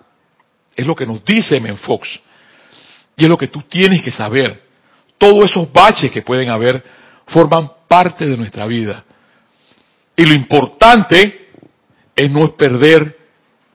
Es 0.75 0.87
lo 0.87 0.95
que 0.95 1.07
nos 1.07 1.25
dice 1.25 1.61
Menfox. 1.61 2.21
Y 3.17 3.25
es 3.25 3.29
lo 3.29 3.37
que 3.37 3.49
tú 3.49 3.63
tienes 3.63 4.03
que 4.03 4.11
saber. 4.11 4.63
Todos 5.19 5.51
esos 5.51 5.71
baches 5.73 6.11
que 6.11 6.23
pueden 6.23 6.49
haber 6.49 6.83
forman 7.27 7.71
parte 7.87 8.27
de 8.27 8.37
nuestra 8.37 8.67
vida. 8.67 9.05
Y 10.17 10.25
lo 10.25 10.35
importante 10.35 11.49
es 12.17 12.31
no 12.31 12.55
perder 12.57 13.19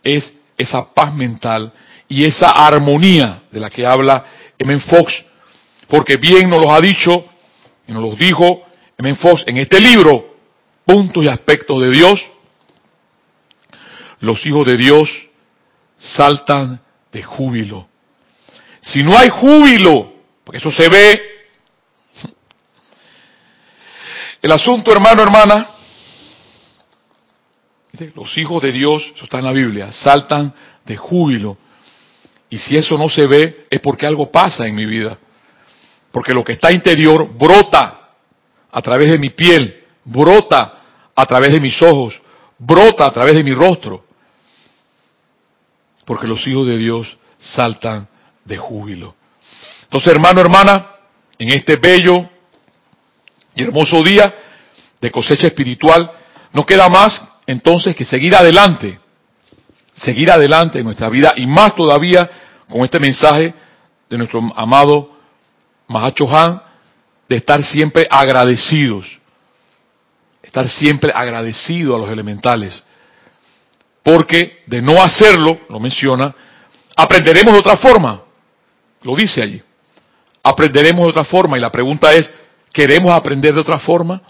es 0.04 0.34
esa 0.58 0.93
paz 0.93 1.13
mental 1.13 1.73
y 2.08 2.25
esa 2.25 2.49
armonía 2.49 3.43
de 3.51 3.60
la 3.60 3.69
que 3.69 3.86
habla 3.86 4.23
M. 4.58 4.80
Fox, 4.80 5.25
porque 5.88 6.17
bien 6.17 6.49
nos 6.49 6.62
lo 6.62 6.71
ha 6.71 6.80
dicho 6.80 7.25
y 7.88 7.91
nos 7.91 8.01
lo 8.01 8.15
dijo 8.15 8.63
M. 8.97 9.15
Fox 9.15 9.43
en 9.47 9.58
este 9.58 9.80
libro, 9.82 10.36
Puntos 10.86 11.25
y 11.25 11.28
Aspectos 11.28 11.82
de 11.82 11.89
Dios, 11.89 12.21
los 14.26 14.46
hijos 14.46 14.66
de 14.66 14.76
Dios 14.76 15.10
saltan 15.98 16.82
de 17.12 17.24
júbilo. 17.24 17.88
Si 18.82 19.02
no 19.04 19.18
hay 19.18 19.30
júbilo, 19.30 20.14
porque 20.44 20.58
eso 20.58 20.72
se 20.72 20.90
ve, 20.90 21.22
el 24.42 24.52
asunto 24.52 24.92
hermano, 24.92 25.22
hermana, 25.24 25.72
los 28.14 28.38
hijos 28.38 28.62
de 28.62 28.72
Dios, 28.72 29.04
eso 29.16 29.24
está 29.24 29.40
en 29.40 29.46
la 29.46 29.54
Biblia, 29.54 29.92
saltan 29.92 30.54
de 30.86 30.98
júbilo. 30.98 31.58
Y 32.50 32.58
si 32.58 32.76
eso 32.76 32.98
no 32.98 33.10
se 33.10 33.28
ve, 33.28 33.68
es 33.70 33.80
porque 33.80 34.06
algo 34.06 34.32
pasa 34.32 34.68
en 34.68 34.76
mi 34.76 34.86
vida. 34.86 35.18
Porque 36.12 36.34
lo 36.34 36.44
que 36.44 36.54
está 36.54 36.72
interior 36.72 37.30
brota 37.34 38.10
a 38.72 38.82
través 38.82 39.12
de 39.12 39.18
mi 39.18 39.30
piel, 39.30 39.84
brota 40.04 40.82
a 41.16 41.26
través 41.26 41.52
de 41.52 41.62
mis 41.62 41.82
ojos, 41.82 42.20
brota 42.58 43.06
a 43.06 43.14
través 43.14 43.36
de 43.36 43.44
mi 43.44 43.54
rostro 43.54 44.05
porque 46.06 46.28
los 46.28 46.46
hijos 46.48 46.68
de 46.68 46.78
Dios 46.78 47.18
saltan 47.39 48.08
de 48.44 48.58
júbilo. 48.58 49.15
Entonces, 49.84 50.12
hermano, 50.12 50.41
hermana, 50.41 50.91
en 51.38 51.50
este 51.50 51.76
bello 51.76 52.30
y 53.56 53.63
hermoso 53.63 54.04
día 54.04 54.34
de 55.02 55.12
cosecha 55.12 55.48
espiritual, 55.48 56.12
no 56.54 56.65
queda 56.65 56.88
más 56.89 57.22
entonces 57.48 57.96
que 57.96 58.06
seguir 58.06 58.36
adelante, 58.36 59.00
seguir 59.96 60.32
adelante 60.32 60.80
en 60.80 60.86
nuestra 60.86 61.10
vida 61.10 61.34
y 61.36 61.46
más 61.46 61.76
todavía 61.76 62.30
con 62.70 62.82
este 62.82 63.00
mensaje 63.00 63.54
de 64.10 64.18
nuestro 64.18 64.41
amado 64.56 65.12
Mahacho 65.88 66.26
Han, 66.36 66.62
de 67.30 67.38
estar 67.38 67.63
siempre 67.63 68.08
agradecidos, 68.10 69.06
estar 70.41 70.68
siempre 70.70 71.12
agradecidos 71.13 71.96
a 71.96 72.00
los 72.00 72.10
elementales 72.10 72.84
porque 74.06 74.62
de 74.68 74.84
no 74.84 75.02
hacerlo, 75.02 75.62
lo 75.68 75.80
menciona, 75.80 76.36
aprenderemos 76.96 77.54
de 77.54 77.60
otra 77.60 77.76
forma. 77.76 78.22
Lo 79.02 79.15
dice 79.15 79.41
allí. 79.41 79.60
Aprenderemos 80.44 81.08
de 81.08 81.10
otra 81.10 81.24
forma. 81.24 81.58
Y 81.58 81.62
la 81.62 81.72
pregunta 81.72 82.13
es, 82.13 82.30
¿queremos 82.72 83.12
aprender 83.12 83.56
de 83.56 83.62
otra 83.62 83.80
forma? 83.80 84.22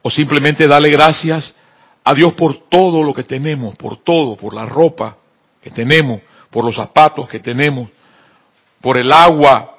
¿O 0.00 0.08
simplemente 0.08 0.66
darle 0.66 0.88
gracias 0.88 1.54
a 2.02 2.14
Dios 2.14 2.32
por 2.32 2.70
todo 2.70 3.02
lo 3.02 3.12
que 3.12 3.24
tenemos, 3.24 3.76
por 3.76 3.98
todo, 3.98 4.34
por 4.34 4.54
la 4.54 4.64
ropa 4.64 5.18
que 5.60 5.70
tenemos, 5.70 6.22
por 6.48 6.64
los 6.64 6.74
zapatos 6.74 7.28
que 7.28 7.38
tenemos, 7.38 7.90
por 8.80 8.96
el 8.96 9.12
agua 9.12 9.76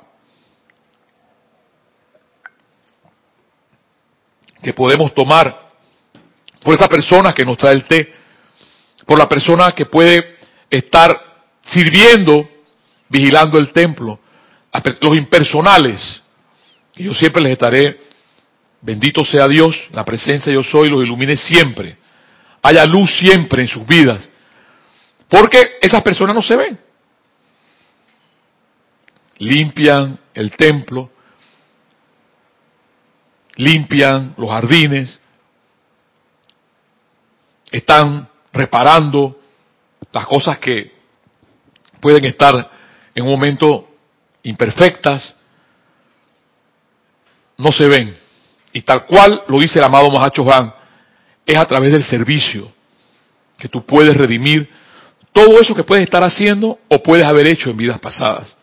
que 4.62 4.74
podemos 4.74 5.12
tomar, 5.15 5.69
por 6.62 6.76
esa 6.76 6.88
persona 6.88 7.34
que 7.34 7.43
nos 7.43 7.58
trae 7.58 7.74
el 7.74 7.88
té? 7.88 8.23
Por 9.06 9.18
la 9.18 9.28
persona 9.28 9.72
que 9.72 9.86
puede 9.86 10.38
estar 10.70 11.20
sirviendo, 11.63 12.50
vigilando 13.10 13.58
el 13.58 13.72
templo, 13.72 14.20
los 15.02 15.18
impersonales, 15.18 16.22
que 16.94 17.04
yo 17.04 17.13
siempre 17.13 17.42
les 17.42 17.54
estaré, 17.54 18.00
bendito 18.82 19.24
sea 19.24 19.48
Dios, 19.48 19.76
la 19.92 20.04
presencia 20.04 20.52
yo 20.52 20.63
soy, 20.63 20.89
los 20.89 21.04
ilumine 21.04 21.38
siempre, 21.38 21.98
haya 22.62 22.86
luz 22.86 23.12
siempre 23.18 23.62
en 23.62 23.67
sus 23.67 23.86
vidas, 23.86 24.30
porque 25.30 25.77
esas 25.82 26.02
personas 26.02 26.36
no 26.36 26.42
se 26.42 26.56
ven. 26.56 26.80
Limpian 29.40 30.19
el 30.34 30.52
templo, 30.56 31.12
limpian 33.56 34.34
los 34.38 34.50
jardines, 34.50 35.19
están 37.71 38.30
reparando 38.54 39.39
las 40.12 40.25
cosas 40.27 40.60
que 40.60 40.93
pueden 41.99 42.23
estar 42.25 42.69
en 43.15 43.23
un 43.23 43.31
momento 43.31 43.89
imperfectas, 44.43 45.35
no 47.58 47.71
se 47.71 47.87
ven. 47.87 48.15
Y 48.71 48.81
tal 48.81 49.06
cual 49.06 49.43
lo 49.47 49.60
dice 49.60 49.79
el 49.79 49.85
amado 49.85 50.10
Mahacho 50.10 50.45
Han, 50.54 50.73
es 51.45 51.58
a 51.58 51.65
través 51.65 51.91
del 51.91 52.04
servicio 52.04 52.71
que 53.58 53.67
tú 53.67 53.85
puedes 53.85 54.15
redimir 54.15 54.69
todo 55.31 55.60
eso 55.60 55.73
que 55.73 55.83
puedes 55.83 56.04
estar 56.04 56.23
haciendo 56.23 56.79
o 56.87 57.01
puedes 57.01 57.25
haber 57.25 57.47
hecho 57.47 57.71
en 57.71 57.77
vidas 57.77 57.99
pasadas. 57.99 58.56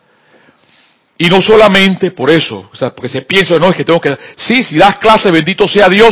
Y 1.17 1.27
no 1.27 1.41
solamente 1.41 2.11
por 2.11 2.31
eso, 2.31 2.69
o 2.71 2.75
sea, 2.75 2.95
porque 2.95 3.09
se 3.09 3.21
piensa, 3.21 3.57
no, 3.59 3.69
es 3.69 3.75
que 3.75 3.83
tengo 3.83 3.99
que... 3.99 4.17
Sí, 4.35 4.63
si 4.63 4.77
das 4.77 4.97
clase, 4.97 5.31
bendito 5.31 5.67
sea 5.67 5.87
Dios, 5.87 6.11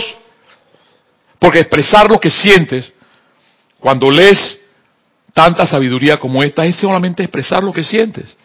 porque 1.40 1.62
expresar 1.62 2.10
lo 2.10 2.20
que 2.20 2.30
sientes 2.30 2.94
cuando 3.80 4.12
lees 4.12 4.60
tanta 5.34 5.66
sabiduría 5.66 6.18
como 6.18 6.44
esta 6.44 6.64
es 6.66 6.76
solamente 6.76 7.24
expresar 7.24 7.64
lo 7.64 7.72
que 7.72 7.84
sientes. 7.84 8.38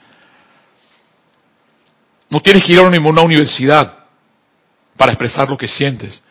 No 2.29 2.41
tienes 2.41 2.63
que 2.65 2.73
ir 2.73 2.81
a 2.81 2.91
ninguna 2.91 3.23
universidad 3.23 4.05
para 4.97 5.13
expresar 5.13 5.49
lo 5.49 5.57
que 5.57 5.69
sientes. 5.69 6.23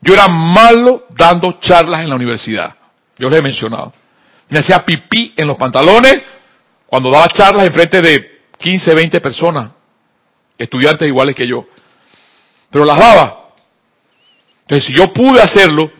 Yo 0.00 0.14
era 0.14 0.28
malo 0.28 1.06
dando 1.10 1.58
charlas 1.60 2.00
en 2.00 2.08
la 2.08 2.14
universidad. 2.14 2.74
Yo 3.18 3.28
les 3.28 3.38
he 3.38 3.42
mencionado. 3.42 3.92
Me 4.48 4.58
hacía 4.58 4.84
pipí 4.84 5.34
en 5.36 5.46
los 5.46 5.56
pantalones 5.56 6.22
cuando 6.86 7.10
daba 7.10 7.28
charlas 7.28 7.66
en 7.66 7.72
frente 7.72 8.00
de 8.00 8.40
15, 8.58 8.94
20 8.94 9.20
personas, 9.20 9.70
estudiantes 10.58 11.06
iguales 11.06 11.34
que 11.34 11.46
yo. 11.46 11.66
Pero 12.70 12.84
las 12.84 12.98
daba. 12.98 13.50
Entonces, 14.62 14.86
si 14.86 14.94
yo 14.94 15.12
pude 15.12 15.40
hacerlo, 15.40 15.90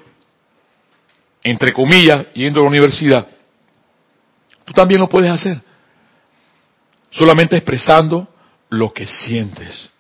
entre 1.43 1.73
comillas, 1.73 2.27
yendo 2.35 2.61
a 2.61 2.63
la 2.65 2.69
universidad, 2.69 3.27
tú 4.65 4.73
también 4.73 5.01
lo 5.01 5.09
puedes 5.09 5.31
hacer. 5.31 5.61
Solamente 7.11 7.57
expresando 7.57 8.29
lo 8.69 8.93
que 8.93 9.07
sientes. 9.07 9.91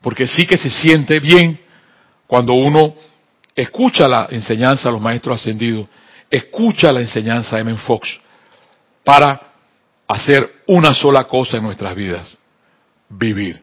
Porque 0.00 0.26
sí 0.26 0.46
que 0.46 0.56
se 0.56 0.70
siente 0.70 1.20
bien 1.20 1.60
cuando 2.26 2.54
uno 2.54 2.94
escucha 3.54 4.08
la 4.08 4.28
enseñanza 4.30 4.88
de 4.88 4.92
los 4.92 5.02
maestros 5.02 5.40
ascendidos, 5.40 5.86
escucha 6.30 6.92
la 6.92 7.00
enseñanza 7.00 7.56
de 7.56 7.62
M. 7.62 7.76
Fox 7.76 8.20
para 9.04 9.40
hacer 10.06 10.62
una 10.66 10.94
sola 10.94 11.24
cosa 11.24 11.56
en 11.56 11.64
nuestras 11.64 11.94
vidas, 11.94 12.38
vivir. 13.08 13.62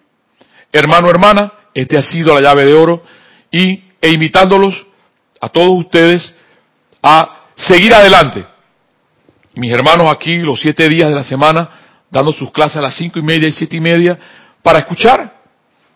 Hermano, 0.71 1.09
hermana, 1.09 1.53
este 1.73 1.97
ha 1.97 2.03
sido 2.03 2.35
la 2.35 2.41
llave 2.41 2.65
de 2.65 2.73
oro 2.73 3.03
y 3.51 3.83
e 4.01 4.11
invitándolos 4.11 4.85
a 5.41 5.49
todos 5.49 5.71
ustedes 5.71 6.33
a 7.09 7.45
seguir 7.55 7.93
adelante. 7.93 8.45
Mis 9.55 9.71
hermanos 9.71 10.11
aquí 10.11 10.39
los 10.39 10.59
siete 10.59 10.89
días 10.89 11.07
de 11.07 11.15
la 11.15 11.23
semana 11.23 11.69
dando 12.11 12.33
sus 12.33 12.51
clases 12.51 12.77
a 12.77 12.81
las 12.81 12.97
cinco 12.97 13.17
y 13.17 13.21
media 13.21 13.47
y 13.47 13.53
siete 13.53 13.77
y 13.77 13.79
media 13.79 14.17
para 14.61 14.79
escuchar 14.79 15.37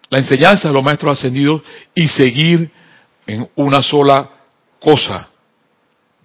la 0.10 0.18
enseñanza 0.18 0.70
de 0.70 0.74
los 0.74 0.84
maestros 0.84 1.20
ascendidos 1.20 1.62
y 1.94 2.08
seguir 2.08 2.72
en 3.28 3.50
una 3.56 3.84
sola 3.84 4.30
cosa, 4.80 5.28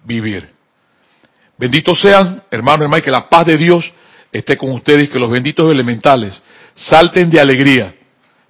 vivir. 0.05 0.53
Benditos 1.57 1.99
sean, 1.99 2.43
hermano, 2.49 2.83
hermano, 2.83 3.03
que 3.03 3.11
la 3.11 3.27
paz 3.29 3.45
de 3.45 3.57
Dios 3.57 3.91
esté 4.31 4.55
con 4.55 4.71
ustedes 4.71 5.03
y 5.03 5.07
que 5.09 5.19
los 5.19 5.29
benditos 5.29 5.69
elementales 5.69 6.41
salten 6.75 7.29
de 7.29 7.41
alegría, 7.41 7.93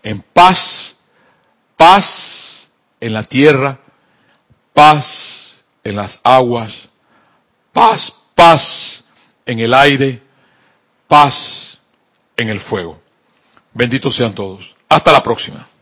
en 0.04 0.24
paz, 0.34 0.96
paz 1.76 2.68
en 3.00 3.14
la 3.14 3.24
tierra, 3.24 3.80
paz 4.74 5.37
en 5.88 5.96
las 5.96 6.20
aguas, 6.24 6.74
paz, 7.72 8.14
paz 8.36 9.04
en 9.46 9.60
el 9.60 9.74
aire, 9.74 10.22
paz 11.08 11.78
en 12.36 12.50
el 12.50 12.60
fuego. 12.60 13.02
Benditos 13.74 14.16
sean 14.16 14.34
todos. 14.34 14.76
Hasta 14.90 15.12
la 15.12 15.22
próxima. 15.22 15.68